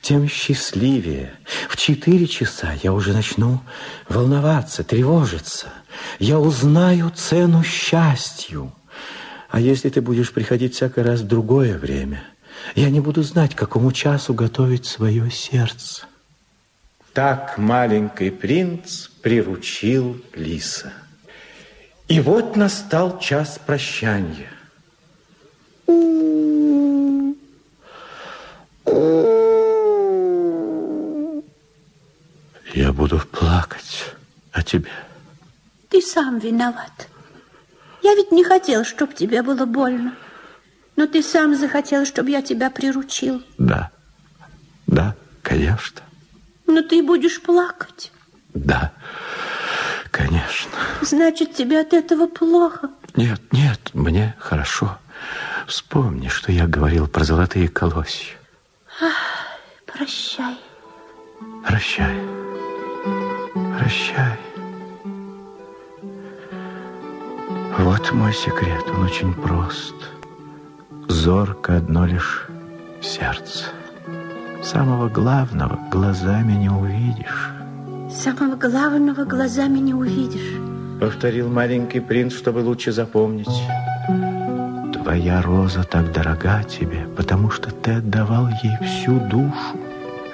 тем 0.00 0.28
счастливее. 0.28 1.32
В 1.68 1.76
четыре 1.76 2.26
часа 2.26 2.72
я 2.82 2.92
уже 2.92 3.12
начну 3.12 3.60
волноваться, 4.08 4.84
тревожиться. 4.84 5.68
Я 6.18 6.38
узнаю 6.38 7.10
цену 7.10 7.62
счастью. 7.62 8.72
А 9.48 9.60
если 9.60 9.88
ты 9.88 10.00
будешь 10.00 10.32
приходить 10.32 10.74
всякий 10.74 11.02
раз 11.02 11.20
в 11.20 11.26
другое 11.26 11.78
время– 11.78 12.24
я 12.74 12.90
не 12.90 13.00
буду 13.00 13.22
знать, 13.22 13.54
к 13.54 13.58
какому 13.58 13.92
часу 13.92 14.34
готовить 14.34 14.86
свое 14.86 15.30
сердце. 15.30 16.06
Так 17.12 17.58
маленький 17.58 18.30
принц 18.30 19.08
приручил 19.22 20.22
лиса. 20.34 20.92
И 22.08 22.20
вот 22.20 22.56
настал 22.56 23.18
час 23.18 23.60
прощания. 23.64 24.50
У-у-у. 32.74 34.62
тебе. 34.62 34.90
Ты 35.88 36.00
сам 36.00 36.38
виноват. 36.38 37.08
Я 38.02 38.14
ведь 38.14 38.32
не 38.32 38.44
хотел, 38.44 38.84
чтобы 38.84 39.14
тебе 39.14 39.42
было 39.42 39.66
больно. 39.66 40.14
Но 40.96 41.06
ты 41.06 41.22
сам 41.22 41.56
захотел, 41.56 42.06
чтобы 42.06 42.30
я 42.30 42.42
тебя 42.42 42.70
приручил. 42.70 43.42
Да, 43.58 43.90
да, 44.86 45.16
конечно. 45.42 46.02
Но 46.66 46.82
ты 46.82 47.02
будешь 47.02 47.42
плакать. 47.42 48.12
Да, 48.54 48.92
конечно. 50.10 50.70
Значит, 51.00 51.54
тебе 51.54 51.80
от 51.80 51.92
этого 51.92 52.26
плохо. 52.26 52.90
Нет, 53.16 53.40
нет, 53.52 53.90
мне 53.92 54.36
хорошо. 54.38 54.98
Вспомни, 55.66 56.28
что 56.28 56.52
я 56.52 56.66
говорил 56.66 57.06
про 57.06 57.24
золотые 57.24 57.68
колосья. 57.68 58.36
Прощай. 59.86 60.56
Прощай. 61.66 62.39
Прощай. 63.80 64.36
Вот 67.78 68.12
мой 68.12 68.34
секрет, 68.34 68.84
он 68.94 69.04
очень 69.04 69.32
прост. 69.32 69.94
Зорко 71.08 71.78
одно 71.78 72.04
лишь 72.04 72.46
сердце. 73.00 73.64
Самого 74.62 75.08
главного 75.08 75.78
глазами 75.90 76.52
не 76.52 76.68
увидишь. 76.68 77.50
Самого 78.10 78.56
главного 78.56 79.24
глазами 79.24 79.78
не 79.78 79.94
увидишь. 79.94 80.60
Повторил 81.00 81.48
маленький 81.48 82.00
принц, 82.00 82.34
чтобы 82.34 82.58
лучше 82.58 82.92
запомнить. 82.92 83.62
Твоя 84.92 85.40
роза 85.40 85.84
так 85.84 86.12
дорога 86.12 86.64
тебе, 86.64 87.06
потому 87.16 87.48
что 87.48 87.70
ты 87.70 87.92
отдавал 87.92 88.46
ей 88.62 88.76
всю 88.84 89.18
душу. 89.20 89.89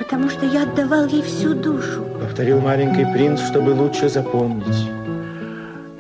Потому 0.07 0.31
что 0.31 0.47
я 0.47 0.63
отдавал 0.63 1.07
ей 1.07 1.21
всю 1.23 1.53
душу. 1.53 2.05
Повторил 2.21 2.61
маленький 2.61 3.05
принц, 3.13 3.41
чтобы 3.41 3.71
лучше 3.71 4.09
запомнить. 4.09 4.89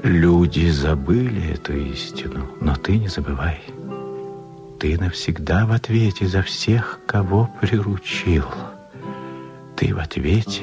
Люди 0.05 0.71
забыли 0.71 1.53
эту 1.55 1.77
истину, 1.77 2.47
но 2.61 2.77
ты 2.77 2.99
не 2.99 3.09
забывай. 3.09 3.61
Ты 4.79 4.97
навсегда 4.97 5.67
в 5.67 5.73
ответе 5.73 6.29
за 6.29 6.43
всех, 6.43 7.01
кого 7.07 7.51
приручил. 7.61 8.45
Ты 9.75 9.93
в 9.93 9.99
ответе 9.99 10.63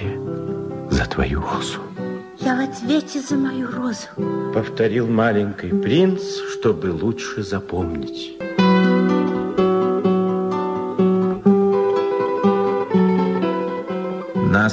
за 0.90 1.06
твою 1.06 1.42
розу. 1.42 1.82
Я 2.40 2.56
в 2.56 2.62
ответе 2.62 3.20
за 3.20 3.36
мою 3.36 3.70
розу. 3.70 4.08
Повторил 4.54 5.10
маленький 5.10 5.70
принц, 5.70 6.22
чтобы 6.54 6.92
лучше 6.94 7.44
запомнить. 7.44 8.40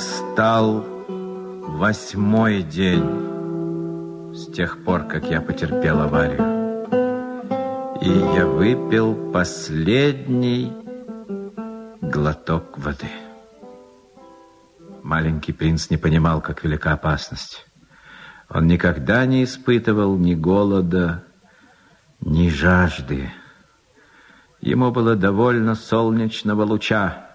Настал 0.01 0.82
восьмой 1.12 2.62
день 2.62 4.32
с 4.34 4.51
тех 4.51 4.82
пор, 4.82 5.03
как 5.03 5.26
я 5.26 5.42
потерпел 5.42 6.01
аварию. 6.01 6.40
И 8.01 8.09
я 8.09 8.46
выпил 8.46 9.30
последний 9.30 10.72
глоток 12.01 12.78
воды. 12.78 13.11
Маленький 15.03 15.53
принц 15.53 15.90
не 15.90 15.98
понимал, 15.98 16.40
как 16.40 16.64
велика 16.64 16.94
опасность. 16.94 17.66
Он 18.48 18.66
никогда 18.66 19.26
не 19.26 19.44
испытывал 19.44 20.16
ни 20.16 20.34
голода, 20.34 21.24
ни 22.22 22.48
жажды. 22.48 23.30
Ему 24.62 24.92
было 24.92 25.14
довольно 25.14 25.74
солнечного 25.74 26.62
луча. 26.62 27.30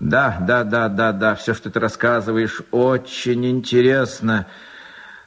Да, 0.00 0.38
да, 0.40 0.64
да, 0.64 0.88
да, 0.88 1.12
да, 1.12 1.34
все, 1.34 1.54
что 1.54 1.70
ты 1.70 1.80
рассказываешь, 1.80 2.62
очень 2.70 3.46
интересно. 3.46 4.46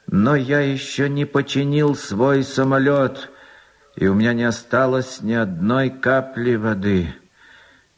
Но 0.07 0.36
я 0.36 0.59
еще 0.59 1.09
не 1.09 1.26
починил 1.26 1.95
свой 1.95 2.43
самолет, 2.43 3.32
и 3.95 4.07
у 4.07 4.13
меня 4.13 4.34
не 4.34 4.43
осталось 4.43 5.22
ни 5.22 5.34
одной 5.34 5.89
капли 5.89 6.55
воды. 6.55 7.13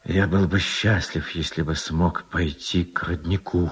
Я 0.04 0.28
был 0.28 0.48
бы 0.48 0.60
счастлив, 0.60 1.30
если 1.32 1.62
бы 1.62 1.76
смог 1.76 2.24
пойти 2.24 2.84
к 2.84 3.04
роднику. 3.04 3.72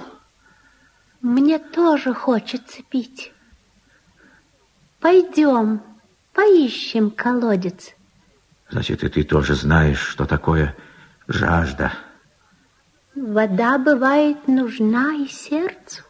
Мне 1.21 1.59
тоже 1.59 2.13
хочется 2.13 2.83
пить. 2.89 3.33
Пойдем, 4.99 5.81
поищем 6.33 7.11
колодец. 7.11 7.95
Значит, 8.69 9.03
и 9.03 9.09
ты 9.09 9.23
тоже 9.23 9.55
знаешь, 9.55 9.99
что 9.99 10.25
такое 10.25 10.75
жажда. 11.27 11.93
Вода 13.19 13.77
бывает 13.77 14.47
нужна 14.47 15.13
и 15.15 15.27
сердцу. 15.27 16.03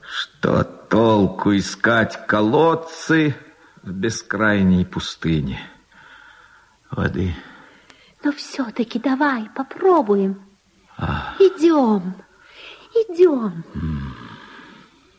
Что 0.00 0.64
толку 0.64 1.54
искать 1.54 2.26
колодцы 2.26 3.36
в 3.82 3.90
бескрайней 3.92 4.86
пустыне? 4.86 5.60
Воды 6.90 7.34
Но 8.24 8.32
все-таки 8.32 8.98
давай 8.98 9.50
попробуем. 9.54 10.42
Идем, 11.38 12.14
идем. 12.94 13.62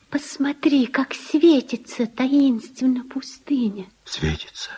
Посмотри, 0.09 0.87
как 0.87 1.13
светится 1.13 2.07
таинственно 2.07 3.03
пустыня. 3.03 3.85
светится. 4.03 4.71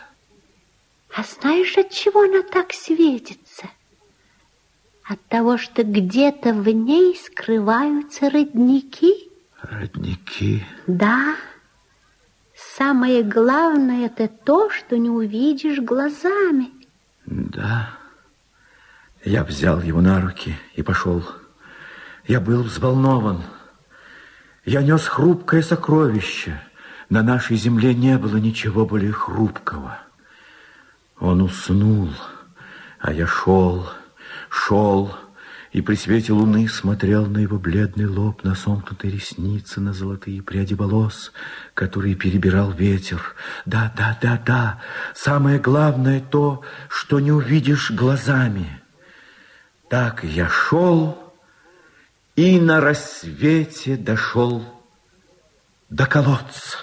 А 1.14 1.22
знаешь, 1.22 1.78
от 1.78 1.90
чего 1.90 2.24
она 2.24 2.42
так 2.42 2.74
светится? 2.74 3.70
От 5.08 5.24
того, 5.28 5.56
что 5.56 5.84
где-то 5.84 6.52
в 6.52 6.68
ней 6.68 7.16
скрываются 7.16 8.28
родники. 8.28 9.30
Родники. 9.62 10.64
Да, 10.88 11.36
самое 12.76 13.22
главное 13.22 14.06
это 14.06 14.26
то, 14.26 14.68
что 14.68 14.98
не 14.98 15.08
увидишь 15.08 15.78
глазами. 15.78 16.70
Да. 17.24 17.90
Я 19.24 19.44
взял 19.44 19.80
его 19.80 20.00
на 20.00 20.20
руки 20.20 20.56
и 20.74 20.82
пошел. 20.82 21.24
Я 22.26 22.40
был 22.40 22.64
взволнован. 22.64 23.44
Я 24.64 24.82
нес 24.82 25.06
хрупкое 25.06 25.62
сокровище. 25.62 26.60
На 27.10 27.22
нашей 27.22 27.56
земле 27.56 27.94
не 27.94 28.18
было 28.18 28.38
ничего 28.38 28.84
более 28.84 29.12
хрупкого. 29.12 29.98
Он 31.20 31.42
уснул, 31.42 32.10
а 32.98 33.12
я 33.12 33.28
шел, 33.28 33.88
шел, 34.50 35.14
и 35.72 35.82
при 35.82 35.94
свете 35.94 36.32
луны 36.32 36.68
смотрел 36.68 37.26
на 37.26 37.38
его 37.38 37.58
бледный 37.58 38.06
лоб, 38.06 38.44
на 38.44 38.54
сомкнутые 38.54 39.12
ресницы, 39.12 39.80
на 39.80 39.92
золотые 39.92 40.42
пряди 40.42 40.74
волос, 40.74 41.32
которые 41.74 42.14
перебирал 42.14 42.70
ветер. 42.70 43.34
Да, 43.66 43.92
да, 43.96 44.18
да, 44.22 44.40
да, 44.44 44.80
самое 45.14 45.58
главное 45.58 46.20
то, 46.20 46.62
что 46.88 47.20
не 47.20 47.30
увидишь 47.30 47.90
глазами. 47.90 48.80
Так 49.90 50.24
я 50.24 50.48
шел 50.48 51.32
и 52.36 52.58
на 52.58 52.80
рассвете 52.80 53.96
дошел 53.96 54.64
до 55.90 56.06
колодца. 56.06 56.78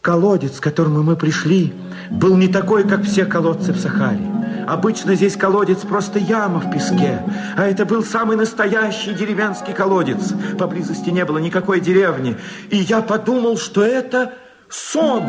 Колодец, 0.00 0.60
к 0.60 0.62
которому 0.62 1.02
мы 1.02 1.16
пришли, 1.16 1.74
был 2.10 2.36
не 2.36 2.48
такой, 2.48 2.88
как 2.88 3.02
все 3.02 3.26
колодцы 3.26 3.72
в 3.72 3.78
Сахаре. 3.78 4.47
Обычно 4.68 5.14
здесь 5.14 5.34
колодец 5.34 5.78
просто 5.78 6.18
яма 6.18 6.60
в 6.60 6.70
песке, 6.70 7.22
а 7.56 7.66
это 7.66 7.86
был 7.86 8.04
самый 8.04 8.36
настоящий 8.36 9.14
деревенский 9.14 9.72
колодец. 9.72 10.34
Поблизости 10.58 11.08
не 11.08 11.24
было 11.24 11.38
никакой 11.38 11.80
деревни, 11.80 12.36
и 12.68 12.76
я 12.76 13.00
подумал, 13.00 13.56
что 13.56 13.82
это 13.82 14.34
сон. 14.68 15.22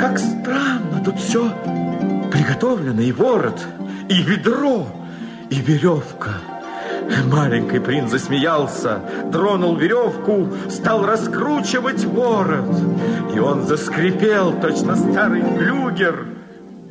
Как 0.00 0.18
странно, 0.18 1.00
тут 1.04 1.20
все 1.20 1.48
приготовлено, 2.32 3.00
и 3.00 3.12
ворот, 3.12 3.60
и 4.08 4.20
ведро, 4.22 4.88
и 5.50 5.60
веревка. 5.60 6.32
Маленький 7.26 7.78
принц 7.78 8.10
засмеялся, 8.10 9.02
тронул 9.30 9.76
веревку, 9.76 10.48
стал 10.68 11.06
раскручивать 11.06 12.04
ворот. 12.06 12.74
И 13.32 13.38
он 13.38 13.62
заскрипел, 13.68 14.52
точно 14.60 14.96
старый 14.96 15.42
флюгер. 15.42 16.26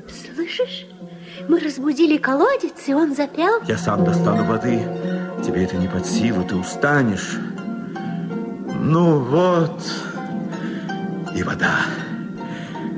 Слышишь? 0.08 0.88
Мы 1.48 1.60
разбудили 1.60 2.18
колодец, 2.18 2.88
и 2.88 2.94
он 2.94 3.16
запел. 3.16 3.62
Я 3.68 3.78
сам 3.78 4.04
достану 4.06 4.46
воды. 4.46 4.82
Тебе 5.44 5.64
это 5.66 5.76
не 5.76 5.88
под 5.88 6.06
силу, 6.06 6.44
ты 6.44 6.56
устанешь. 6.56 7.38
Ну 8.80 9.20
вот, 9.20 9.82
и 11.36 11.44
вода. 11.44 11.80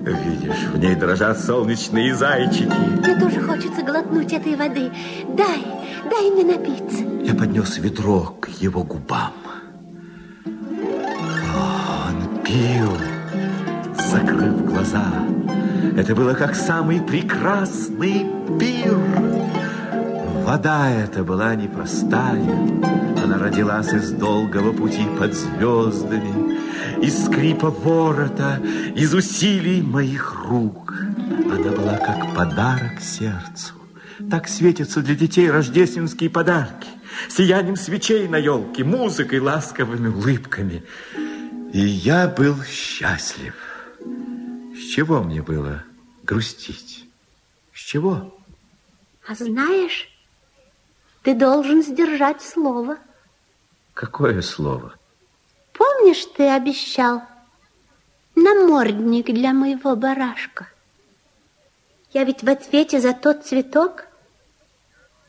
Видишь, 0.04 0.68
в 0.72 0.78
ней 0.78 0.96
дрожат 0.96 1.40
солнечные 1.40 2.14
зайчики. 2.14 2.72
Мне 3.00 3.20
тоже 3.20 3.42
хочется 3.42 3.82
глотнуть 3.82 4.32
этой 4.34 4.56
воды. 4.56 4.92
Дай, 5.36 5.66
дай 6.10 6.30
мне 6.30 6.44
напиться. 6.44 7.04
Я 7.24 7.34
поднес 7.34 7.78
ведро 7.80 8.36
к 8.40 8.50
его 8.50 8.84
губам. 8.84 9.34
О, 11.56 12.10
Он 12.10 12.44
пил, 12.44 12.92
закрыв 13.98 14.66
глаза. 14.66 15.06
Это 15.96 16.14
было 16.14 16.34
как 16.34 16.56
самый 16.56 17.02
прекрасный 17.02 18.26
пир. 18.60 18.98
Вода 20.44 20.90
эта 20.92 21.24
была 21.24 21.56
непростая. 21.56 22.44
Она 23.24 23.38
родилась 23.40 23.94
из 23.94 24.12
долгого 24.12 24.74
пути 24.74 25.08
под 25.18 25.34
звездами. 25.34 26.58
из 27.02 27.26
скрипа 27.26 27.70
ворота, 27.70 28.62
из 28.94 29.14
усилий 29.14 29.82
моих 29.82 30.36
рук. 30.46 30.94
Она 31.52 31.72
была 31.72 31.98
как 31.98 32.36
подарок 32.36 33.00
сердцу. 33.00 33.74
Так 34.30 34.48
светятся 34.50 35.02
для 35.02 35.16
детей 35.16 35.50
рождественские 35.50 36.30
подарки. 36.30 36.90
Сиянием 37.30 37.78
свечей 37.78 38.28
на 38.28 38.38
елке, 38.38 38.84
музыкой, 38.84 39.40
ласковыми 39.40 40.10
улыбками. 40.10 40.84
И 41.72 41.80
я 41.80 42.28
был 42.28 42.56
счастлив. 42.64 43.54
С 44.86 44.88
чего 44.88 45.24
мне 45.24 45.42
было 45.42 45.84
грустить? 46.22 47.10
С 47.74 47.80
чего? 47.80 48.38
А 49.28 49.34
знаешь, 49.34 50.08
ты 51.24 51.34
должен 51.34 51.82
сдержать 51.82 52.44
слово. 52.44 52.98
Какое 53.96 54.44
слово? 54.44 54.94
Помнишь, 55.74 56.24
ты 56.38 56.48
обещал 56.50 57.24
намордник 58.36 59.26
для 59.26 59.54
моего 59.54 59.96
барашка? 59.96 60.68
Я 62.14 62.24
ведь 62.24 62.44
в 62.44 62.50
ответе 62.50 63.00
за 63.02 63.14
тот 63.14 63.44
цветок... 63.44 64.06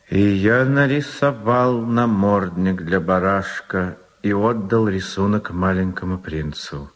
И 0.09 0.21
я 0.21 0.65
нарисовал 0.65 1.81
намордник 1.81 2.83
для 2.83 2.99
барашка 2.99 3.97
и 4.21 4.31
отдал 4.33 4.87
рисунок 4.87 5.49
маленькому 5.49 6.19
принцу. 6.19 6.91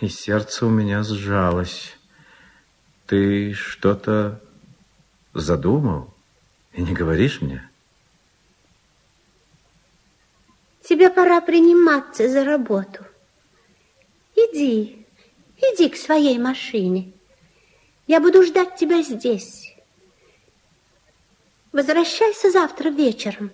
И 0.00 0.08
сердце 0.08 0.66
у 0.66 0.70
меня 0.70 1.02
сжалось. 1.02 1.96
Ты 3.06 3.52
что-то 3.52 4.40
задумал 5.34 6.12
и 6.72 6.82
не 6.82 6.92
говоришь 6.92 7.40
мне? 7.40 7.68
Тебе 10.82 11.10
пора 11.10 11.40
приниматься 11.40 12.28
за 12.28 12.44
работу. 12.44 13.04
Иди, 14.34 15.06
иди 15.56 15.88
к 15.88 15.96
своей 15.96 16.38
машине. 16.38 17.12
Я 18.06 18.20
буду 18.20 18.42
ждать 18.42 18.76
тебя 18.76 19.02
здесь. 19.02 19.74
Возвращайся 21.72 22.50
завтра 22.50 22.90
вечером. 22.90 23.50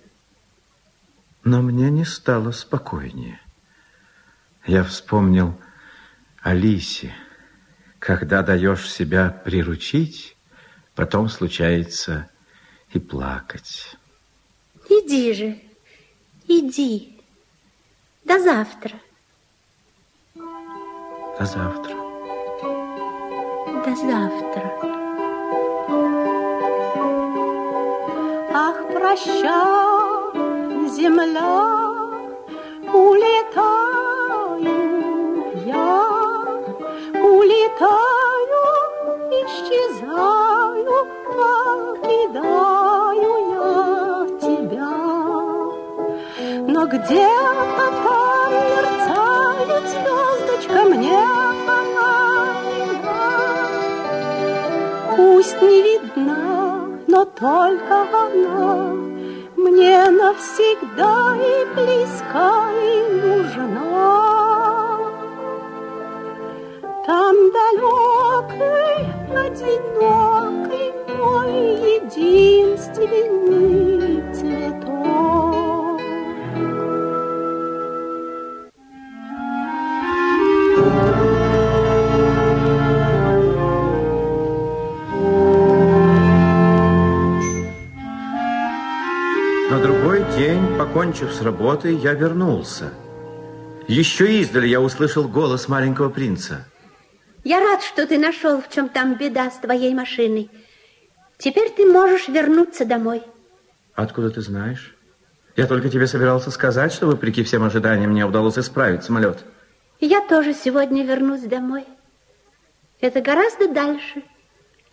Но 1.43 1.61
мне 1.61 1.89
не 1.89 2.05
стало 2.05 2.51
спокойнее. 2.51 3.39
Я 4.65 4.83
вспомнил 4.83 5.55
Алисе. 6.41 7.13
Когда 7.99 8.41
даешь 8.41 8.91
себя 8.91 9.29
приручить, 9.29 10.35
потом 10.95 11.29
случается 11.29 12.29
и 12.91 12.99
плакать. 12.99 13.95
Иди 14.89 15.33
же, 15.33 15.59
иди. 16.47 17.21
До 18.25 18.39
завтра. 18.39 18.99
До 20.35 21.45
завтра. 21.45 21.95
До 23.85 23.95
завтра. 23.95 24.71
Ах, 28.53 28.87
прощай, 28.87 29.45
земля, 30.89 31.67
улетаю 32.91 34.00
где-то 46.91 47.87
там 48.03 48.51
мерцает 48.51 49.83
звездочка, 49.89 50.79
мне 50.89 51.23
она. 51.67 52.47
Пусть 55.15 55.61
не 55.61 55.81
видна, 55.83 56.87
но 57.07 57.25
только 57.25 58.01
она 58.11 59.01
мне 59.55 60.09
навсегда 60.09 61.35
и 61.35 61.65
близка 61.75 62.51
и 62.71 63.03
нужна. 63.23 64.31
Там 67.05 67.35
далекий, 67.57 68.97
одинокий 69.45 70.91
мой 71.17 71.53
единственный 71.95 73.90
другой 89.81 90.23
день, 90.37 90.77
покончив 90.77 91.31
с 91.33 91.41
работой, 91.41 91.95
я 91.95 92.13
вернулся. 92.13 92.91
Еще 93.87 94.39
издали 94.39 94.67
я 94.67 94.79
услышал 94.79 95.27
голос 95.27 95.67
маленького 95.67 96.09
принца. 96.09 96.65
Я 97.43 97.59
рад, 97.59 97.81
что 97.81 98.05
ты 98.05 98.19
нашел, 98.19 98.61
в 98.61 98.69
чем 98.69 98.89
там 98.89 99.15
беда 99.15 99.49
с 99.49 99.57
твоей 99.57 99.93
машиной. 99.93 100.49
Теперь 101.37 101.71
ты 101.71 101.85
можешь 101.85 102.27
вернуться 102.27 102.85
домой. 102.85 103.23
Откуда 103.95 104.29
ты 104.29 104.41
знаешь? 104.41 104.95
Я 105.55 105.65
только 105.65 105.89
тебе 105.89 106.07
собирался 106.07 106.51
сказать, 106.51 106.93
что, 106.93 107.07
вопреки 107.07 107.43
всем 107.43 107.63
ожиданиям, 107.63 108.11
мне 108.11 108.25
удалось 108.25 108.57
исправить 108.57 109.03
самолет. 109.03 109.39
Я 109.99 110.21
тоже 110.27 110.53
сегодня 110.53 111.03
вернусь 111.05 111.41
домой. 111.41 111.85
Это 112.99 113.21
гораздо 113.21 113.67
дальше 113.67 114.23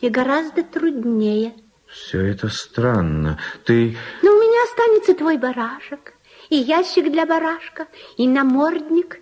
и 0.01 0.09
гораздо 0.09 0.62
труднее. 0.62 1.53
Все 1.86 2.24
это 2.26 2.49
странно. 2.49 3.39
Ты... 3.64 3.97
Но 4.22 4.32
у 4.32 4.38
меня 4.59 4.65
останется 4.65 5.15
твой 5.15 5.39
барашек, 5.39 6.15
и 6.51 6.57
ящик 6.57 7.11
для 7.11 7.27
барашка, 7.27 7.87
и 8.17 8.27
намордник. 8.27 9.21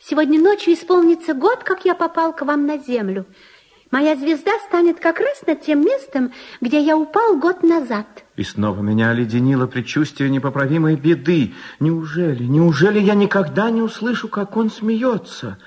Сегодня 0.00 0.40
ночью 0.40 0.74
исполнится 0.74 1.34
год, 1.34 1.64
как 1.64 1.84
я 1.84 1.94
попал 1.94 2.34
к 2.34 2.42
вам 2.42 2.66
на 2.66 2.78
землю. 2.78 3.26
Моя 3.90 4.16
звезда 4.16 4.52
станет 4.66 5.00
как 5.00 5.20
раз 5.20 5.42
над 5.46 5.62
тем 5.62 5.82
местом, 5.82 6.32
где 6.60 6.80
я 6.80 6.96
упал 6.96 7.36
год 7.36 7.62
назад. 7.62 8.06
И 8.36 8.42
снова 8.42 8.80
меня 8.80 9.10
оледенило 9.10 9.66
предчувствие 9.66 10.30
непоправимой 10.30 10.96
беды. 10.96 11.54
Неужели, 11.78 12.44
неужели 12.44 12.98
я 12.98 13.14
никогда 13.14 13.70
не 13.70 13.82
услышу, 13.82 14.28
как 14.28 14.56
он 14.56 14.70
смеется? 14.70 15.58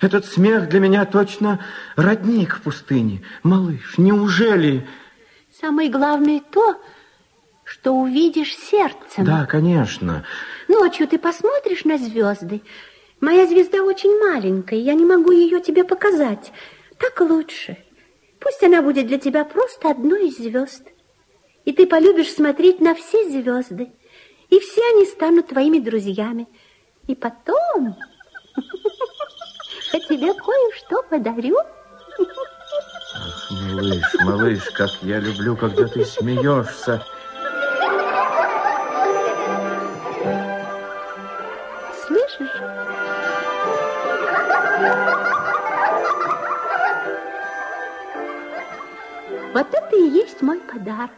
Этот 0.00 0.24
смех 0.24 0.68
для 0.68 0.80
меня 0.80 1.04
точно 1.04 1.60
родник 1.96 2.56
в 2.56 2.62
пустыне. 2.62 3.22
Малыш, 3.42 3.98
неужели... 3.98 4.86
Самое 5.60 5.88
главное 5.88 6.42
то, 6.50 6.78
что 7.66 7.92
увидишь 7.92 8.56
сердцем. 8.56 9.24
Да, 9.24 9.44
конечно. 9.44 10.24
Ночью 10.68 11.08
ты 11.08 11.18
посмотришь 11.18 11.84
на 11.84 11.98
звезды. 11.98 12.62
Моя 13.20 13.44
звезда 13.46 13.82
очень 13.82 14.16
маленькая, 14.20 14.78
я 14.78 14.94
не 14.94 15.04
могу 15.04 15.32
ее 15.32 15.60
тебе 15.60 15.82
показать. 15.82 16.52
Так 16.98 17.20
лучше. 17.20 17.76
Пусть 18.38 18.62
она 18.62 18.82
будет 18.82 19.08
для 19.08 19.18
тебя 19.18 19.44
просто 19.44 19.90
одной 19.90 20.28
из 20.28 20.36
звезд. 20.36 20.84
И 21.64 21.72
ты 21.72 21.86
полюбишь 21.86 22.32
смотреть 22.32 22.80
на 22.80 22.94
все 22.94 23.28
звезды. 23.28 23.90
И 24.48 24.60
все 24.60 24.82
они 24.94 25.04
станут 25.04 25.48
твоими 25.48 25.80
друзьями. 25.80 26.46
И 27.08 27.16
потом 27.16 27.96
я 29.92 30.00
тебе 30.00 30.32
кое-что 30.34 31.02
подарю. 31.10 31.58
Ах, 33.16 33.50
малыш, 33.50 34.14
малыш, 34.20 34.62
как 34.70 34.90
я 35.02 35.18
люблю, 35.18 35.56
когда 35.56 35.88
ты 35.88 36.04
смеешься. 36.04 37.04
Вот 49.56 49.68
это 49.72 49.96
и 49.96 50.10
есть 50.10 50.42
мой 50.42 50.60
подарок. 50.60 51.10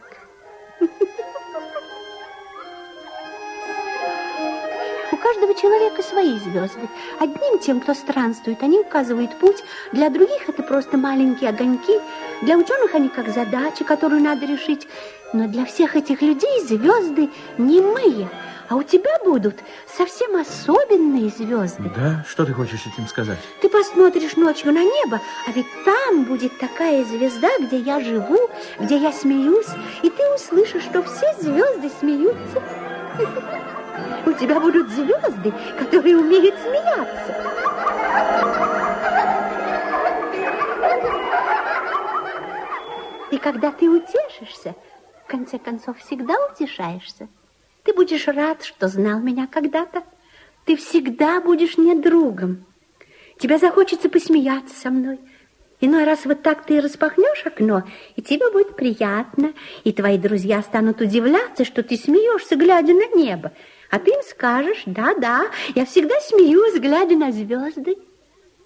У 5.11 5.17
каждого 5.17 5.53
человека 5.55 6.01
свои 6.01 6.39
звезды. 6.39 6.87
Одним 7.19 7.59
тем, 7.59 7.81
кто 7.81 7.93
странствует, 7.93 8.63
они 8.63 8.79
указывают 8.79 9.37
путь. 9.39 9.61
Для 9.91 10.09
других 10.09 10.47
это 10.47 10.63
просто 10.63 10.95
маленькие 10.95 11.49
огоньки. 11.49 11.99
Для 12.41 12.57
ученых 12.57 12.95
они 12.95 13.09
как 13.09 13.27
задачи, 13.27 13.83
которую 13.83 14.21
надо 14.23 14.45
решить. 14.45 14.87
Но 15.33 15.49
для 15.49 15.65
всех 15.65 15.97
этих 15.97 16.21
людей 16.21 16.61
звезды 16.61 17.29
немые. 17.57 18.29
А 18.69 18.75
у 18.75 18.83
тебя 18.83 19.17
будут 19.25 19.55
совсем 19.87 20.35
особенные 20.35 21.29
звезды. 21.29 21.91
Да? 21.95 22.23
Что 22.27 22.45
ты 22.45 22.53
хочешь 22.53 22.85
этим 22.85 23.07
сказать? 23.07 23.39
Ты 23.61 23.69
посмотришь 23.69 24.35
ночью 24.35 24.71
на 24.71 24.83
небо, 24.83 25.19
а 25.47 25.51
ведь 25.51 25.65
там 25.83 26.25
будет 26.25 26.57
такая 26.59 27.03
звезда, 27.03 27.49
где 27.59 27.79
я 27.79 27.99
живу, 27.99 28.37
где 28.79 28.97
я 28.97 29.11
смеюсь, 29.11 29.69
и 30.03 30.09
ты 30.11 30.33
услышишь, 30.35 30.83
что 30.83 31.01
все 31.01 31.33
звезды 31.41 31.89
смеются. 31.99 32.61
у 34.27 34.33
тебя 34.33 34.59
будут 34.59 34.89
звезды, 34.89 35.51
которые 35.77 36.17
умеют 36.17 36.55
смеяться. 36.59 37.35
И 43.31 43.37
когда 43.37 43.71
ты 43.71 43.89
утешишься, 43.89 44.75
в 45.23 45.27
конце 45.27 45.57
концов, 45.57 45.97
всегда 45.97 46.35
утешаешься, 46.51 47.29
ты 47.89 47.95
будешь 47.95 48.27
рад, 48.27 48.63
что 48.63 48.87
знал 48.87 49.19
меня 49.19 49.47
когда-то. 49.47 50.03
Ты 50.65 50.75
всегда 50.75 51.41
будешь 51.41 51.75
мне 51.75 51.95
другом. 51.95 52.67
Тебе 53.39 53.57
захочется 53.57 54.09
посмеяться 54.09 54.79
со 54.79 54.91
мной. 54.91 55.19
Иной 55.81 56.03
раз 56.03 56.25
вот 56.25 56.43
так 56.43 56.67
ты 56.67 56.81
распахнешь 56.81 57.43
окно, 57.45 57.81
и 58.15 58.21
тебе 58.21 58.51
будет 58.51 58.75
приятно, 58.75 59.53
и 59.83 59.91
твои 59.91 60.19
друзья 60.19 60.61
станут 60.61 61.01
удивляться, 61.01 61.65
что 61.65 61.81
ты 61.81 61.97
смеешься, 61.97 62.55
глядя 62.57 62.93
на 62.93 63.07
небо. 63.15 63.53
А 63.89 63.97
ты 63.97 64.11
им 64.11 64.21
скажешь, 64.21 64.83
да-да, 64.85 65.49
я 65.73 65.85
всегда 65.87 66.13
смеюсь, 66.19 66.79
глядя 66.79 67.15
на 67.15 67.31
звезды. 67.31 67.97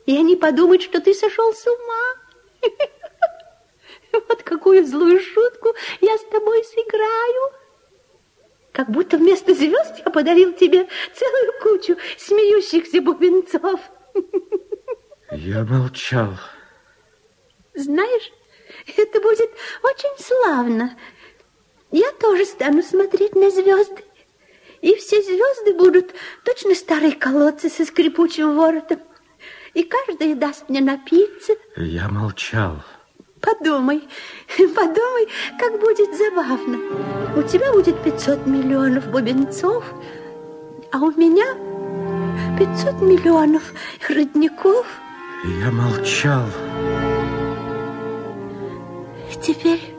И 0.05 0.17
они 0.17 0.35
подумают, 0.35 0.81
что 0.81 0.99
ты 0.99 1.13
сошел 1.13 1.53
с 1.53 1.65
ума. 1.65 2.69
Вот 4.29 4.43
какую 4.43 4.85
злую 4.85 5.19
шутку 5.19 5.73
я 6.01 6.15
с 6.17 6.25
тобой 6.25 6.63
сыграю. 6.65 7.62
Как 8.73 8.89
будто 8.89 9.17
вместо 9.17 9.53
звезд 9.53 10.01
я 10.03 10.11
подарил 10.11 10.51
тебе 10.51 10.87
целую 11.13 11.53
кучу 11.61 11.95
смеющихся 12.17 13.01
бубенцов. 13.01 13.79
Я 15.31 15.63
молчал. 15.63 16.33
Знаешь, 17.75 18.31
это 18.97 19.21
будет 19.21 19.51
очень 19.83 20.23
славно. 20.23 20.97
Я 21.91 22.11
тоже 22.13 22.45
стану 22.45 22.81
смотреть 22.81 23.35
на 23.35 23.51
звезды. 23.51 24.03
И 24.81 24.95
все 24.95 25.21
звезды 25.21 25.75
будут 25.75 26.13
точно 26.43 26.73
старые 26.73 27.13
колодцы 27.13 27.69
со 27.69 27.85
скрипучим 27.85 28.55
воротом. 28.55 28.99
И 29.75 29.83
каждая 29.83 30.35
даст 30.35 30.67
мне 30.69 30.81
напиться. 30.81 31.53
Я 31.77 32.09
молчал. 32.09 32.83
Подумай, 33.43 34.07
подумай, 34.57 35.27
как 35.59 35.77
будет 35.79 36.15
забавно. 36.15 36.79
У 37.35 37.43
тебя 37.43 37.73
будет 37.73 38.01
500 38.01 38.47
миллионов 38.47 39.07
бубенцов, 39.11 39.83
а 40.91 40.99
у 40.99 41.11
меня 41.11 41.45
500 42.57 43.01
миллионов 43.01 43.73
родников. 44.07 44.85
Я 45.59 45.71
молчал. 45.71 46.45
Теперь 49.41 49.93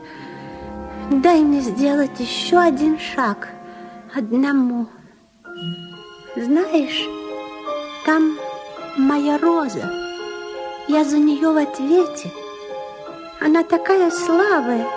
дай 1.11 1.41
мне 1.41 1.61
сделать 1.61 2.19
еще 2.19 2.57
один 2.57 2.97
шаг 2.97 3.49
одному. 4.15 4.87
Знаешь, 6.35 7.07
там 8.07 8.39
моя 8.97 9.37
роза. 9.37 9.87
Я 10.87 11.03
за 11.03 11.19
нее 11.19 11.51
в 11.51 11.57
ответе. 11.57 12.31
Она 13.39 13.63
такая 13.63 14.11
слабая 14.11 14.87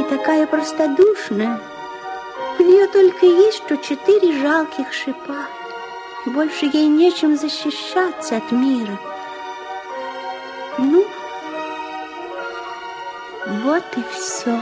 и 0.00 0.02
такая 0.04 0.46
простодушная. 0.46 1.60
У 2.58 2.62
нее 2.62 2.86
только 2.86 3.26
есть 3.26 3.58
что 3.64 3.76
четыре 3.76 4.40
жалких 4.40 4.92
шипа. 4.92 5.46
Больше 6.26 6.66
ей 6.66 6.86
нечем 6.86 7.36
защищаться 7.36 8.38
от 8.38 8.50
мира. 8.50 8.98
Ну, 10.78 11.06
вот 13.64 13.84
и 13.96 14.02
все. 14.12 14.60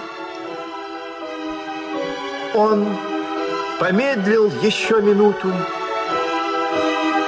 Он 2.54 2.86
помедлил 3.78 4.50
еще 4.62 5.00
минуту 5.00 5.52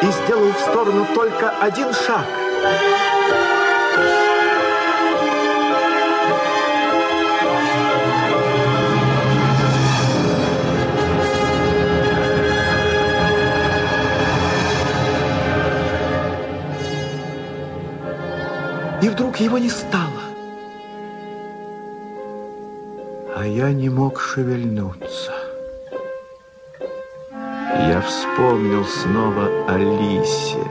и 0.02 0.06
сделал 0.06 0.52
в 0.52 0.60
сторону 0.60 1.06
только 1.14 1.50
один 1.60 1.92
шаг. 1.94 2.26
Вдруг 19.36 19.40
его 19.40 19.58
не 19.58 19.68
стало. 19.68 20.22
А 23.36 23.46
я 23.46 23.72
не 23.72 23.88
мог 23.88 24.20
шевельнуться. 24.20 25.32
Я 27.32 28.00
вспомнил 28.00 28.84
снова 28.84 29.48
о 29.68 29.78
Лисе. 29.78 30.64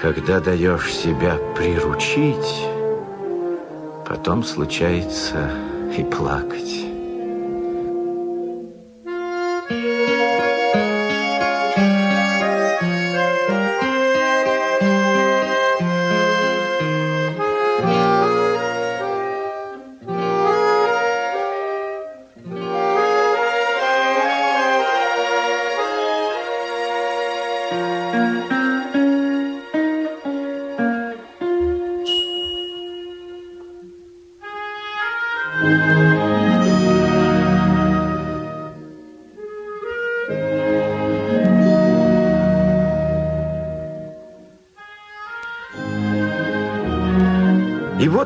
Когда 0.00 0.38
даешь 0.38 0.92
себя 0.92 1.38
приручить, 1.56 2.68
потом 4.06 4.44
случается 4.44 5.50
и 5.96 6.04
плакать. 6.04 6.83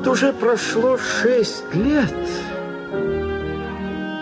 Уже 0.09 0.33
прошло 0.33 0.97
шесть 0.97 1.75
лет, 1.75 2.15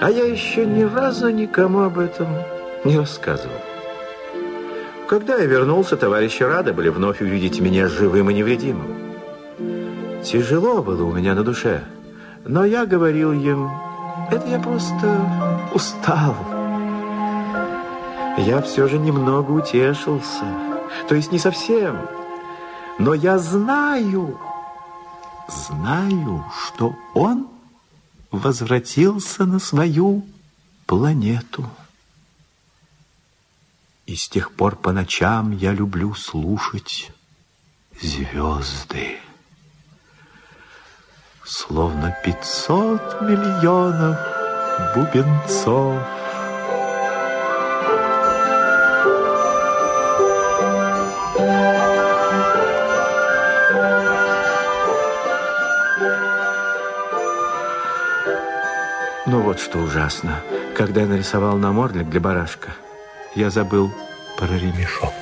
а 0.01 0.11
я 0.11 0.25
еще 0.25 0.67
ни 0.67 0.83
разу 0.83 1.29
никому 1.31 1.83
об 1.83 1.99
этом 1.99 2.29
не 2.85 2.99
рассказывал. 2.99 3.57
Когда 5.09 5.37
я 5.37 5.47
вернулся, 5.47 5.97
товарищи 5.97 6.43
рады 6.43 6.73
были 6.73 6.89
вновь 6.89 7.21
увидеть 7.21 7.61
меня 7.61 7.89
живым 7.89 8.31
и 8.31 8.35
невредимым. 8.35 9.15
Тяжело 10.25 10.83
было 10.83 11.05
у 11.05 11.13
меня 11.13 11.35
на 11.35 11.45
душе, 11.45 11.85
но 12.45 12.65
я 12.65 12.85
говорил 12.85 13.33
им, 13.33 13.71
это 14.31 14.47
я 14.49 14.59
просто 14.59 15.21
устал. 15.73 16.35
Я 18.39 18.61
все 18.63 18.89
же 18.89 18.99
немного 18.99 19.53
утешился, 19.53 20.45
то 21.09 21.15
есть 21.15 21.31
не 21.31 21.39
совсем, 21.39 21.97
но 22.99 23.15
я 23.15 23.39
знаю, 23.39 24.39
знаю, 25.87 26.45
что 26.67 26.97
он 27.15 27.47
возвратился 28.33 29.45
на 29.45 29.61
свою 29.61 30.27
планету. 30.85 31.71
И 34.07 34.17
с 34.17 34.29
тех 34.29 34.51
пор 34.53 34.75
по 34.75 34.91
ночам 34.91 35.53
я 35.53 35.73
люблю 35.73 36.13
слушать 36.15 37.13
звезды. 38.03 39.21
Словно 41.45 42.17
пятьсот 42.25 43.21
миллионов 43.23 44.19
бубенцов. 44.95 46.03
Ну 59.27 59.41
вот 59.41 59.59
что 59.59 59.79
ужасно. 59.79 60.41
Когда 60.77 61.01
я 61.01 61.07
нарисовал 61.09 61.57
намордник 61.57 62.09
для 62.09 62.21
барашка, 62.21 62.77
я 63.35 63.51
забыл 63.51 63.93
про 64.39 64.47
ремешок. 64.47 65.13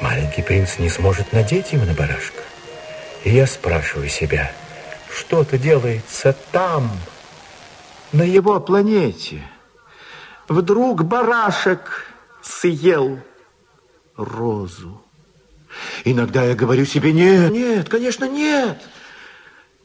Маленький 0.00 0.40
принц 0.42 0.78
не 0.78 0.88
сможет 0.88 1.32
надеть 1.34 1.72
его 1.72 1.84
на 1.84 1.92
барашка. 1.92 2.42
И 3.24 3.30
я 3.30 3.46
спрашиваю 3.46 4.08
себя, 4.08 4.50
что-то 5.14 5.58
делается 5.58 6.34
там, 6.50 6.90
на 8.12 8.22
его 8.22 8.58
планете. 8.60 9.42
Вдруг 10.48 11.04
барашек 11.04 12.06
съел 12.40 13.18
розу. 14.16 15.02
Иногда 16.04 16.44
я 16.44 16.54
говорю 16.54 16.86
себе, 16.86 17.12
нет, 17.12 17.50
нет, 17.50 17.88
конечно, 17.90 18.24
нет. 18.24 18.78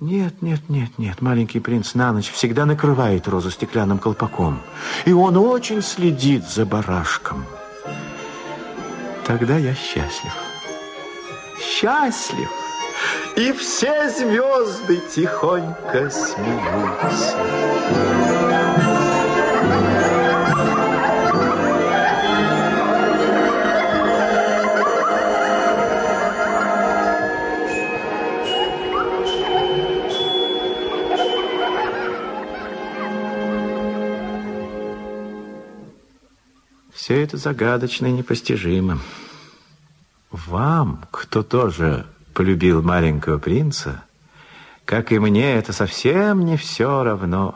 Нет, 0.04 0.42
нет, 0.42 0.60
нет, 0.68 0.90
нет. 0.98 1.22
Маленький 1.22 1.62
принц 1.62 1.94
на 1.94 2.12
ночь 2.12 2.30
всегда 2.30 2.66
накрывает 2.66 3.26
розу 3.30 3.50
стеклянным 3.50 4.00
колпаком. 4.00 4.62
И 5.06 5.14
он 5.14 5.38
очень 5.38 5.82
следит 5.82 6.44
за 6.44 6.66
барашком. 6.66 7.46
Тогда 9.26 9.56
я 9.56 9.74
счастлив. 9.74 10.34
Счастлив. 11.58 12.52
И 13.38 13.54
все 13.54 14.10
звезды 14.10 15.02
тихонько 15.16 16.10
смеются. 16.10 17.38
Все 37.14 37.22
это 37.22 37.38
загадочно 37.38 38.08
и 38.08 38.12
непостижимо. 38.12 38.98
Вам, 40.32 41.06
кто 41.12 41.44
тоже 41.44 42.08
полюбил 42.34 42.82
маленького 42.82 43.38
принца, 43.38 44.04
как 44.84 45.12
и 45.12 45.20
мне, 45.20 45.54
это 45.54 45.74
совсем 45.74 46.44
не 46.44 46.58
все 46.58 47.04
равно. 47.04 47.54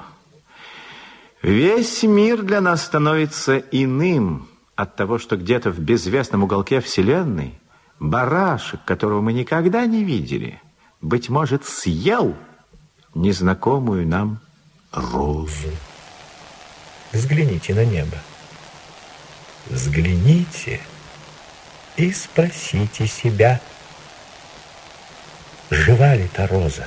Весь 1.42 2.04
мир 2.04 2.44
для 2.44 2.62
нас 2.62 2.84
становится 2.84 3.58
иным 3.58 4.48
от 4.76 4.96
того, 4.96 5.18
что 5.18 5.38
где-то 5.38 5.72
в 5.72 5.80
безвестном 5.80 6.44
уголке 6.44 6.80
Вселенной 6.80 7.60
барашек, 8.00 8.82
которого 8.86 9.22
мы 9.22 9.34
никогда 9.34 9.88
не 9.88 10.04
видели, 10.04 10.62
быть 11.02 11.30
может, 11.30 11.66
съел 11.66 12.36
незнакомую 13.16 14.08
нам 14.08 14.40
розу. 14.92 15.72
Взгляните 17.12 17.74
на 17.74 17.86
небо. 17.86 18.18
Взгляните 19.70 20.80
и 21.98 22.12
спросите 22.14 23.08
себя, 23.08 23.60
жива 25.72 26.16
ли 26.16 26.28
та 26.34 26.48
роза, 26.48 26.86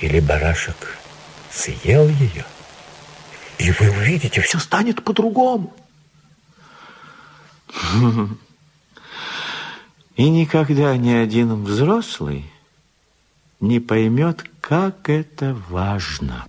или 0.00 0.20
барашек 0.20 0.98
съел 1.50 2.08
ее, 2.08 2.44
и 3.58 3.70
вы 3.72 3.90
увидите, 3.90 4.40
все 4.40 4.58
станет 4.58 5.04
по-другому. 5.04 5.74
И 10.16 10.28
никогда 10.28 10.96
ни 10.96 11.12
один 11.12 11.64
взрослый 11.64 12.50
не 13.60 13.80
поймет, 13.80 14.44
как 14.60 15.08
это 15.08 15.54
важно. 15.68 16.46